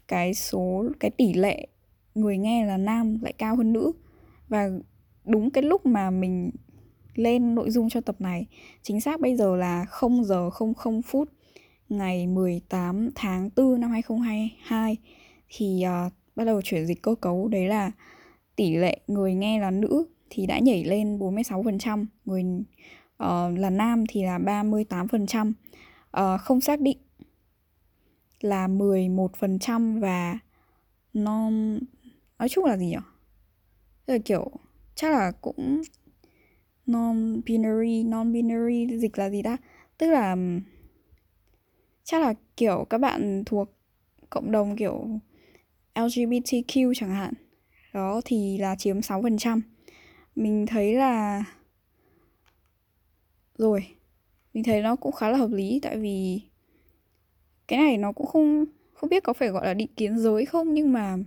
cái 0.07 0.33
số 0.33 0.85
cái 0.99 1.11
tỷ 1.11 1.33
lệ 1.33 1.67
người 2.15 2.37
nghe 2.37 2.65
là 2.65 2.77
nam 2.77 3.19
lại 3.21 3.33
cao 3.33 3.55
hơn 3.55 3.73
nữ. 3.73 3.91
Và 4.49 4.69
đúng 5.25 5.49
cái 5.49 5.63
lúc 5.63 5.85
mà 5.85 6.09
mình 6.09 6.51
lên 7.15 7.55
nội 7.55 7.71
dung 7.71 7.89
cho 7.89 8.01
tập 8.01 8.15
này 8.21 8.45
chính 8.81 9.01
xác 9.01 9.19
bây 9.19 9.35
giờ 9.35 9.55
là 9.55 9.85
0 9.85 10.23
giờ 10.23 10.49
00 10.75 11.01
phút 11.01 11.29
ngày 11.89 12.27
18 12.27 13.09
tháng 13.15 13.49
4 13.55 13.81
năm 13.81 13.91
2022 13.91 14.97
thì 15.49 15.83
uh, 16.07 16.13
bắt 16.35 16.43
đầu 16.43 16.61
chuyển 16.61 16.85
dịch 16.85 17.01
cơ 17.01 17.15
cấu. 17.15 17.47
Đấy 17.47 17.67
là 17.67 17.91
tỷ 18.55 18.75
lệ 18.75 18.99
người 19.07 19.33
nghe 19.33 19.59
là 19.59 19.71
nữ 19.71 20.05
thì 20.29 20.45
đã 20.45 20.59
nhảy 20.59 20.83
lên 20.83 21.17
46%, 21.17 22.05
người 22.25 22.43
uh, 23.23 23.59
là 23.59 23.69
nam 23.69 24.03
thì 24.09 24.23
là 24.23 24.37
38%, 24.39 25.49
uh, 25.49 25.55
ờ, 26.11 26.37
không 26.37 26.61
xác 26.61 26.81
định 26.81 26.97
là 28.41 28.67
11% 28.67 29.99
và 29.99 30.39
non 31.13 31.79
nói 32.39 32.49
chung 32.49 32.65
là 32.65 32.77
gì 32.77 32.85
nhỉ? 32.85 32.97
Tức 34.05 34.13
là 34.13 34.19
kiểu 34.25 34.51
chắc 34.95 35.11
là 35.11 35.31
cũng 35.41 35.81
non 36.85 37.41
binary, 37.45 38.03
non 38.03 38.33
binary 38.33 38.97
dịch 38.97 39.17
là 39.17 39.29
gì 39.29 39.41
ta? 39.41 39.57
Tức 39.97 40.07
là 40.07 40.35
chắc 42.03 42.21
là 42.21 42.33
kiểu 42.57 42.85
các 42.89 42.97
bạn 42.97 43.43
thuộc 43.45 43.69
cộng 44.29 44.51
đồng 44.51 44.75
kiểu 44.75 45.07
LGBTQ 45.95 46.93
chẳng 46.95 47.11
hạn. 47.11 47.33
Đó 47.93 48.21
thì 48.25 48.57
là 48.57 48.75
chiếm 48.75 48.99
6% 48.99 49.61
mình 50.37 50.65
thấy 50.65 50.93
là 50.93 51.43
rồi, 53.57 53.87
mình 54.53 54.63
thấy 54.63 54.81
nó 54.81 54.95
cũng 54.95 55.11
khá 55.11 55.29
là 55.29 55.37
hợp 55.37 55.51
lý, 55.51 55.79
tại 55.83 55.97
vì 55.97 56.41
cái 57.67 57.79
này 57.79 57.97
nó 57.97 58.11
cũng 58.11 58.27
không 58.27 58.65
không 58.93 59.09
biết 59.09 59.23
có 59.23 59.33
phải 59.33 59.49
gọi 59.49 59.65
là 59.65 59.73
định 59.73 59.87
kiến 59.95 60.19
giới 60.19 60.45
không, 60.45 60.73
nhưng 60.73 60.93
mà 60.93 61.17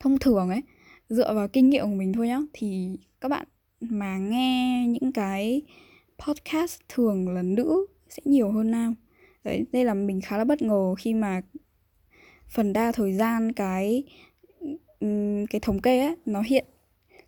thông 0.00 0.18
thường 0.18 0.48
ấy, 0.48 0.62
dựa 1.08 1.34
vào 1.34 1.48
kinh 1.48 1.70
nghiệm 1.70 1.84
của 1.84 1.94
mình 1.94 2.12
thôi 2.12 2.28
nhá, 2.28 2.40
thì 2.52 2.96
các 3.20 3.28
bạn 3.28 3.46
mà 3.80 4.18
nghe 4.18 4.86
những 4.88 5.12
cái 5.12 5.62
podcast 6.18 6.80
thường 6.88 7.28
là 7.28 7.42
nữ 7.42 7.86
sẽ 8.08 8.22
nhiều 8.24 8.50
hơn 8.50 8.70
nam. 8.70 8.94
Đấy 9.44 9.64
đây 9.72 9.84
là 9.84 9.94
mình 9.94 10.20
khá 10.20 10.38
là 10.38 10.44
bất 10.44 10.62
ngờ 10.62 10.94
khi 10.98 11.14
mà 11.14 11.40
phần 12.48 12.72
đa 12.72 12.92
thời 12.92 13.12
gian 13.12 13.52
cái 13.52 14.04
cái 15.50 15.60
thống 15.62 15.80
kê 15.80 16.00
ấy, 16.00 16.16
nó 16.26 16.42
hiện 16.42 16.64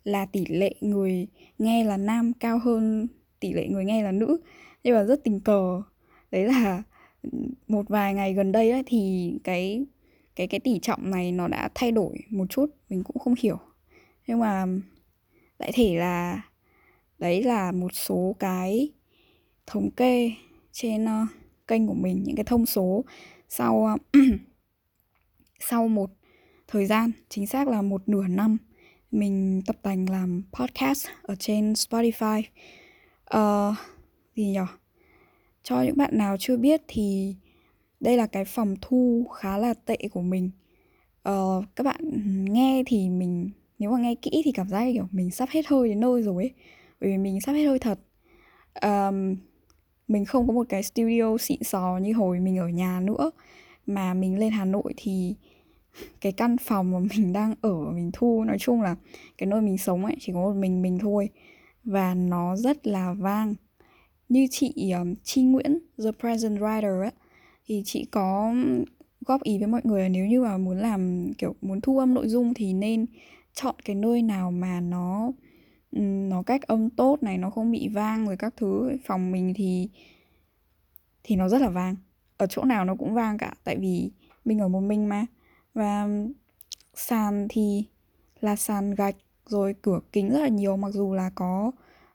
là 0.05 0.27
tỷ 0.27 0.47
lệ 0.47 0.75
người 0.81 1.27
nghe 1.59 1.85
là 1.85 1.97
nam 1.97 2.33
cao 2.33 2.59
hơn 2.59 3.09
tỷ 3.41 3.53
lệ 3.53 3.69
người 3.69 3.85
nghe 3.85 4.03
là 4.03 4.12
nữ. 4.12 4.41
Nhưng 4.85 4.95
mà 4.95 5.05
rất 5.05 5.25
tình 5.25 5.41
cờ. 5.41 5.83
Đấy 6.31 6.45
là 6.45 6.83
ừ, 7.23 7.31
một 7.69 7.88
vài 7.88 8.15
ngày 8.15 8.35
gần 8.35 8.53
đây 8.53 8.71
ấy, 8.71 8.83
thì 8.87 9.33
cái 9.45 9.87
cái 10.37 10.47
cái 10.47 10.61
tỷ 10.61 10.79
trọng 10.79 11.11
này 11.11 11.33
nó 11.33 11.49
đã 11.49 11.69
thay 11.75 11.93
đổi 11.93 12.19
một 12.31 12.47
chút 12.51 12.71
mình 12.88 13.05
cũng 13.05 13.19
không 13.19 13.35
hiểu. 13.38 13.59
Nhưng 14.27 14.38
mà 14.38 14.67
đại 15.59 15.73
thể 15.75 15.97
là 15.97 16.43
đấy 17.19 17.43
là 17.43 17.73
một 17.73 17.95
số 17.95 18.37
cái 18.38 18.93
thống 19.67 19.91
kê 19.91 20.33
trên 20.73 21.05
uh, 21.05 21.29
kênh 21.67 21.87
của 21.87 21.95
mình 21.95 22.23
những 22.27 22.37
cái 22.37 22.45
thông 22.45 22.67
số 22.67 23.05
sau 23.49 23.88
uh, 23.95 24.01
sau 25.61 25.88
một 25.88 26.11
thời 26.69 26.87
gian 26.87 27.11
chính 27.29 27.47
xác 27.47 27.69
là 27.69 27.83
một 27.83 28.09
nửa 28.09 28.27
năm 28.29 28.57
mình 29.12 29.62
tập 29.66 29.77
tành 29.83 30.11
làm 30.11 30.42
podcast 30.53 31.07
ở 31.22 31.35
trên 31.35 31.72
Spotify. 31.72 32.42
Uh, 33.37 33.77
gì 34.37 34.44
nhỉ 34.44 34.59
cho 35.62 35.83
những 35.83 35.96
bạn 35.96 36.18
nào 36.18 36.37
chưa 36.38 36.57
biết 36.57 36.83
thì 36.88 37.35
đây 38.01 38.16
là 38.16 38.27
cái 38.27 38.44
phòng 38.44 38.75
thu 38.81 39.27
khá 39.35 39.59
là 39.59 39.75
tệ 39.75 39.96
của 40.12 40.22
mình. 40.22 40.51
Uh, 41.29 41.64
các 41.77 41.85
bạn 41.85 42.01
nghe 42.53 42.83
thì 42.87 43.09
mình 43.09 43.51
nếu 43.79 43.90
mà 43.90 43.98
nghe 43.98 44.14
kỹ 44.14 44.42
thì 44.44 44.53
cảm 44.53 44.68
giác 44.68 44.85
kiểu 44.92 45.09
mình 45.11 45.31
sắp 45.31 45.48
hết 45.53 45.66
hơi 45.66 45.88
đến 45.88 46.01
nơi 46.01 46.22
rồi 46.22 46.42
ấy 46.42 46.51
bởi 47.01 47.11
vì 47.11 47.18
mình 47.18 47.40
sắp 47.40 47.53
hết 47.53 47.64
hơi 47.64 47.79
thật. 47.79 47.98
Um, 48.83 49.37
mình 50.09 50.25
không 50.25 50.46
có 50.46 50.53
một 50.53 50.66
cái 50.68 50.83
studio 50.83 51.38
xịn 51.40 51.62
sò 51.62 51.98
như 52.03 52.12
hồi 52.12 52.40
mình 52.40 52.59
ở 52.59 52.68
nhà 52.68 53.01
nữa. 53.01 53.31
Mà 53.87 54.14
mình 54.14 54.38
lên 54.38 54.53
Hà 54.53 54.64
Nội 54.64 54.94
thì 54.96 55.35
cái 56.20 56.33
căn 56.33 56.57
phòng 56.59 56.92
mà 56.92 56.98
mình 56.98 57.33
đang 57.33 57.55
ở 57.61 57.90
mình 57.90 58.11
thu 58.12 58.44
nói 58.44 58.57
chung 58.61 58.83
là 58.83 58.96
cái 59.38 59.46
nơi 59.46 59.61
mình 59.61 59.78
sống 59.78 60.05
ấy 60.05 60.16
chỉ 60.20 60.33
có 60.33 60.40
một 60.40 60.55
mình 60.55 60.83
mình 60.83 60.98
thôi. 60.98 61.28
Và 61.85 62.14
nó 62.14 62.57
rất 62.57 62.87
là 62.87 63.12
vang. 63.12 63.55
Như 64.28 64.46
chị 64.50 64.90
um, 64.90 65.14
Chi 65.22 65.42
Nguyễn 65.42 65.78
The 66.05 66.11
Present 66.20 66.59
Writer 66.59 67.00
ấy 67.00 67.11
thì 67.66 67.83
chị 67.85 68.05
có 68.05 68.55
góp 69.26 69.42
ý 69.42 69.59
với 69.59 69.68
mọi 69.68 69.81
người 69.85 70.02
là 70.02 70.09
nếu 70.09 70.26
như 70.26 70.42
mà 70.42 70.59
muốn 70.59 70.78
làm 70.78 71.33
kiểu 71.38 71.55
muốn 71.61 71.81
thu 71.81 71.98
âm 71.98 72.14
nội 72.14 72.28
dung 72.28 72.55
thì 72.55 72.72
nên 72.72 73.07
chọn 73.55 73.74
cái 73.85 73.96
nơi 73.96 74.22
nào 74.22 74.50
mà 74.50 74.81
nó 74.81 75.33
nó 76.28 76.42
cách 76.42 76.62
âm 76.62 76.90
tốt 76.90 77.22
này 77.22 77.38
nó 77.38 77.50
không 77.50 77.72
bị 77.72 77.88
vang 77.88 78.26
rồi 78.26 78.37
các 78.37 78.55
thứ 78.57 78.96
phòng 79.05 79.33
mình 79.33 79.52
thì 79.57 79.88
thì 81.24 81.37
nó 81.37 81.48
rất 81.48 81.61
là 81.61 81.68
vang. 81.68 81.96
Ở 82.37 82.46
chỗ 82.46 82.64
nào 82.64 82.85
nó 82.85 82.94
cũng 82.94 83.14
vang 83.14 83.38
cả 83.38 83.55
tại 83.64 83.76
vì 83.76 84.11
mình 84.44 84.59
ở 84.59 84.68
một 84.68 84.81
mình 84.81 85.09
mà 85.09 85.26
và 85.74 86.08
sàn 86.94 87.46
thì 87.50 87.85
là 88.40 88.56
sàn 88.56 88.94
gạch 88.94 89.16
rồi 89.46 89.74
cửa 89.82 90.00
kính 90.12 90.30
rất 90.30 90.38
là 90.40 90.48
nhiều 90.48 90.76
mặc 90.76 90.90
dù 90.90 91.14
là 91.14 91.30
có 91.35 91.72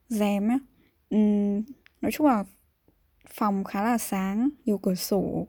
rèm 0.09 0.47
á. 0.49 0.59
Uhm, 1.15 1.63
nói 2.01 2.11
chung 2.11 2.27
là 2.27 2.43
phòng 3.29 3.63
khá 3.63 3.83
là 3.83 3.97
sáng 3.97 4.49
nhiều 4.65 4.77
cửa 4.77 4.95
sổ. 4.95 5.47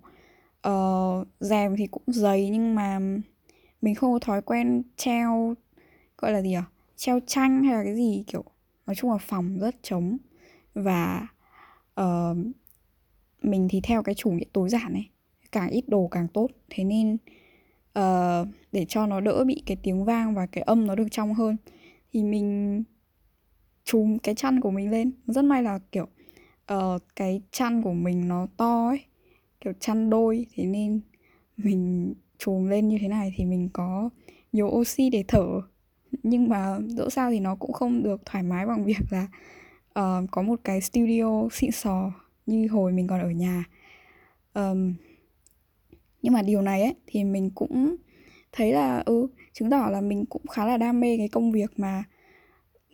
Uh, 0.69 1.29
rèm 1.41 1.77
thì 1.77 1.87
cũng 1.87 2.03
dày 2.07 2.51
nhưng 2.51 2.75
mà 2.75 2.99
mình 3.83 3.95
không 3.95 4.13
có 4.13 4.19
thói 4.19 4.43
quen 4.43 4.83
treo 4.97 5.55
gọi 6.19 6.33
là 6.33 6.43
gì 6.43 6.53
à 6.53 6.65
treo 6.97 7.21
tranh 7.27 7.65
hay 7.65 7.75
là 7.75 7.85
cái 7.85 7.95
gì 7.95 8.25
kiểu 8.27 8.45
nói 8.87 8.95
chung 8.95 9.11
là 9.11 9.19
phòng 9.19 9.59
rất 9.59 9.75
trống. 9.83 10.17
Và 10.75 11.27
uh, 12.01 12.37
mình 13.43 13.69
thì 13.71 13.81
theo 13.81 14.03
cái 14.03 14.15
chủ 14.15 14.31
nghĩa 14.31 14.45
tối 14.53 14.69
giản 14.69 14.93
ấy 14.93 15.09
càng 15.53 15.71
ít 15.71 15.85
đồ 15.89 16.09
càng 16.09 16.29
tốt. 16.29 16.49
Thế 16.71 16.85
nên 16.85 17.17
uh, 17.99 18.49
để 18.73 18.85
cho 18.89 19.07
nó 19.07 19.21
đỡ 19.21 19.45
bị 19.45 19.63
cái 19.67 19.77
tiếng 19.83 20.05
vang 20.05 20.35
và 20.35 20.47
cái 20.47 20.63
âm 20.63 20.87
nó 20.87 20.95
được 20.95 21.09
trong 21.11 21.35
hơn. 21.35 21.57
Thì 22.13 22.23
mình 22.23 22.83
chùm 23.85 24.19
cái 24.19 24.35
chăn 24.35 24.61
của 24.61 24.71
mình 24.71 24.91
lên. 24.91 25.13
Rất 25.27 25.45
may 25.45 25.63
là 25.63 25.79
kiểu 25.93 26.09
uh, 26.73 27.03
cái 27.17 27.43
chăn 27.53 27.83
của 27.83 27.93
mình 27.93 28.29
nó 28.29 28.47
to 28.57 28.89
ấy 28.89 29.01
kiểu 29.61 29.73
chăn 29.81 30.11
đôi. 30.11 30.47
Thế 30.55 30.65
nên 30.65 31.01
mình 31.57 32.15
chùm 32.39 32.69
lên 32.69 32.89
như 32.89 32.99
thế 33.01 33.09
này 33.09 33.33
thì 33.37 33.45
mình 33.45 33.69
có 33.73 34.11
nhiều 34.53 34.67
oxy 34.67 35.11
để 35.11 35.25
thở. 35.29 35.47
Nhưng 36.23 36.49
mà 36.49 36.79
dẫu 36.87 37.11
sao 37.11 37.31
thì 37.31 37.41
nó 37.41 37.55
cũng 37.55 37.73
không 37.73 38.03
được 38.03 38.21
thoải 38.25 38.43
mái 38.45 38.67
bằng 38.67 38.85
việc 38.87 39.03
là 39.11 39.29
uh, 39.99 40.31
có 40.31 40.43
một 40.43 40.61
cái 40.65 40.81
studio 40.81 41.49
xịn 41.53 41.71
sò 41.71 42.13
như 42.47 42.69
hồi 42.69 42.93
mình 42.93 43.07
còn 43.07 43.21
ở 43.21 43.31
nhà. 43.31 43.65
Um, 44.55 44.95
nhưng 46.23 46.33
mà 46.33 46.43
điều 46.43 46.63
này 46.63 46.83
ấy 46.83 46.95
thì 47.07 47.25
mình 47.25 47.51
cũng 47.51 47.97
thấy 48.53 48.73
là 48.73 49.03
ừ 49.07 49.27
chứng 49.53 49.71
tỏ 49.71 49.89
là 49.91 50.01
mình 50.01 50.27
cũng 50.27 50.47
khá 50.47 50.67
là 50.67 50.77
đam 50.77 51.01
mê 51.01 51.17
cái 51.17 51.29
công 51.29 51.53
việc 51.53 51.71
mà 51.77 52.05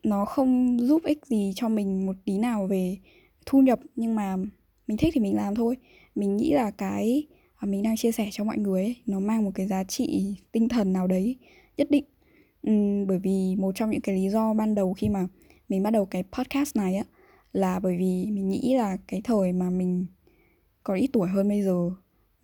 nó 0.04 0.24
không 0.24 0.78
giúp 0.80 1.02
ích 1.04 1.26
gì 1.26 1.52
cho 1.56 1.68
mình 1.68 2.06
một 2.06 2.16
tí 2.24 2.38
nào 2.38 2.66
về 2.66 2.96
thu 3.46 3.60
nhập. 3.60 3.80
Nhưng 3.96 4.14
mà 4.14 4.36
mình 4.86 4.96
thích 4.96 5.14
thì 5.14 5.20
mình 5.20 5.36
làm 5.36 5.54
thôi. 5.54 5.76
Mình 6.14 6.36
nghĩ 6.36 6.52
là 6.52 6.70
cái 6.70 7.26
mà 7.60 7.66
mình 7.66 7.82
đang 7.82 7.96
chia 7.96 8.12
sẻ 8.12 8.28
cho 8.32 8.44
mọi 8.44 8.58
người 8.58 8.82
ấy, 8.82 8.96
nó 9.06 9.20
mang 9.20 9.44
một 9.44 9.50
cái 9.54 9.66
giá 9.66 9.84
trị 9.84 10.36
tinh 10.52 10.68
thần 10.68 10.92
nào 10.92 11.06
đấy 11.06 11.36
nhất 11.76 11.90
định. 11.90 12.04
Uhm, 12.70 13.06
bởi 13.06 13.18
vì 13.18 13.56
một 13.56 13.72
trong 13.74 13.90
những 13.90 14.00
cái 14.00 14.14
lý 14.14 14.28
do 14.28 14.54
ban 14.54 14.74
đầu 14.74 14.94
khi 14.94 15.08
mà 15.08 15.26
mình 15.68 15.82
bắt 15.82 15.90
đầu 15.90 16.06
cái 16.06 16.24
podcast 16.32 16.76
này 16.76 16.96
á 16.96 17.04
là 17.52 17.78
bởi 17.78 17.96
vì 17.96 18.26
mình 18.30 18.48
nghĩ 18.48 18.74
là 18.76 18.96
cái 19.08 19.20
thời 19.24 19.52
mà 19.52 19.70
mình 19.70 20.06
còn 20.82 20.96
ít 20.96 21.10
tuổi 21.12 21.28
hơn 21.28 21.48
bây 21.48 21.62
giờ 21.62 21.90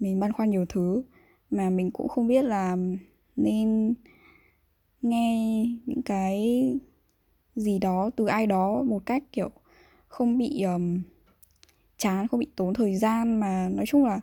mình 0.01 0.21
băn 0.21 0.33
khoăn 0.33 0.51
nhiều 0.51 0.67
thứ 0.69 1.03
mà 1.51 1.71
mình 1.71 1.91
cũng 1.91 2.09
không 2.09 2.27
biết 2.27 2.45
là 2.45 2.77
nên 3.37 3.95
nghe 5.03 5.65
những 5.87 6.03
cái 6.03 6.65
gì 7.57 7.79
đó 7.79 8.11
từ 8.17 8.27
ai 8.27 8.47
đó 8.47 8.83
một 8.83 9.07
cách 9.07 9.23
kiểu 9.33 9.51
không 10.09 10.39
bị 10.39 10.63
um, 10.63 11.03
chán 11.97 12.29
không 12.29 12.41
bị 12.41 12.47
tốn 12.57 12.75
thời 12.75 12.97
gian 12.97 13.41
mà 13.41 13.69
nói 13.69 13.85
chung 13.89 14.05
là 14.05 14.21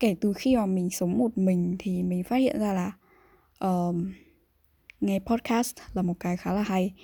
kể 0.00 0.16
từ 0.20 0.32
khi 0.32 0.56
mà 0.56 0.66
mình 0.66 0.90
sống 0.90 1.18
một 1.18 1.38
mình 1.38 1.76
thì 1.78 2.02
mình 2.02 2.24
phát 2.24 2.36
hiện 2.36 2.60
ra 2.60 2.72
là 2.72 2.92
um, 3.60 4.12
nghe 5.00 5.18
podcast 5.18 5.76
là 5.94 6.02
một 6.02 6.14
cái 6.20 6.36
khá 6.36 6.52
là 6.52 6.62
hay. 6.62 6.94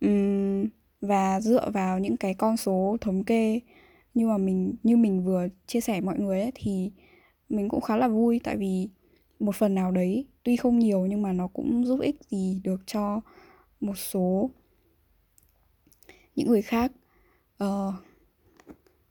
Um, 0.00 0.66
và 1.00 1.40
dựa 1.40 1.70
vào 1.70 1.98
những 1.98 2.16
cái 2.16 2.34
con 2.34 2.56
số 2.56 2.96
thống 3.00 3.24
kê 3.24 3.60
nhưng 4.14 4.28
mà 4.28 4.38
mình 4.38 4.74
như 4.82 4.96
mình 4.96 5.24
vừa 5.24 5.48
chia 5.66 5.80
sẻ 5.80 6.00
mọi 6.00 6.18
người 6.18 6.40
ấy 6.40 6.52
thì 6.54 6.90
mình 7.48 7.68
cũng 7.68 7.80
khá 7.80 7.96
là 7.96 8.08
vui. 8.08 8.40
Tại 8.44 8.56
vì 8.56 8.88
một 9.40 9.54
phần 9.54 9.74
nào 9.74 9.90
đấy 9.90 10.26
tuy 10.42 10.56
không 10.56 10.78
nhiều 10.78 11.06
nhưng 11.06 11.22
mà 11.22 11.32
nó 11.32 11.46
cũng 11.46 11.84
giúp 11.86 12.00
ích 12.00 12.16
gì 12.30 12.60
được 12.64 12.80
cho 12.86 13.20
một 13.80 13.98
số 13.98 14.50
những 16.36 16.48
người 16.48 16.62
khác. 16.62 16.92
Uh, 17.64 17.94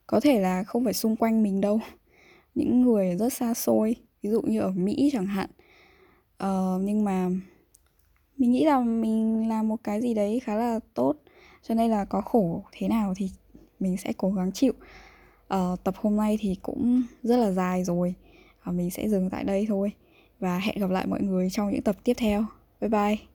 có 0.07 0.19
thể 0.19 0.39
là 0.39 0.63
không 0.63 0.83
phải 0.83 0.93
xung 0.93 1.15
quanh 1.15 1.43
mình 1.43 1.61
đâu. 1.61 1.79
Những 2.55 2.81
người 2.81 3.15
rất 3.15 3.33
xa 3.33 3.53
xôi 3.53 3.95
ví 4.21 4.29
dụ 4.29 4.41
như 4.41 4.59
ở 4.59 4.71
mỹ 4.71 5.09
chẳng 5.13 5.25
hạn. 5.25 5.49
Uh, 6.43 6.81
nhưng 6.81 7.03
mà 7.03 7.29
mình 8.37 8.51
nghĩ 8.51 8.65
là 8.65 8.79
mình 8.79 9.49
làm 9.49 9.67
một 9.67 9.77
cái 9.83 10.01
gì 10.01 10.13
đấy 10.13 10.39
khá 10.39 10.55
là 10.55 10.79
tốt. 10.93 11.15
Cho 11.61 11.75
nên 11.75 11.91
là 11.91 12.05
có 12.05 12.21
khổ 12.21 12.63
thế 12.71 12.87
nào 12.87 13.13
thì 13.17 13.29
mình 13.83 13.97
sẽ 13.97 14.13
cố 14.17 14.31
gắng 14.31 14.51
chịu. 14.51 14.73
Uh, 15.53 15.83
tập 15.83 15.95
hôm 15.97 16.15
nay 16.15 16.37
thì 16.41 16.55
cũng 16.61 17.03
rất 17.23 17.37
là 17.37 17.51
dài 17.51 17.83
rồi. 17.83 18.13
Và 18.63 18.71
mình 18.71 18.91
sẽ 18.91 19.09
dừng 19.09 19.29
tại 19.29 19.43
đây 19.43 19.65
thôi. 19.69 19.91
Và 20.39 20.59
hẹn 20.59 20.79
gặp 20.79 20.89
lại 20.89 21.05
mọi 21.07 21.21
người 21.21 21.49
trong 21.49 21.71
những 21.71 21.81
tập 21.81 21.95
tiếp 22.03 22.13
theo. 22.13 22.45
Bye 22.81 22.89
bye. 22.89 23.32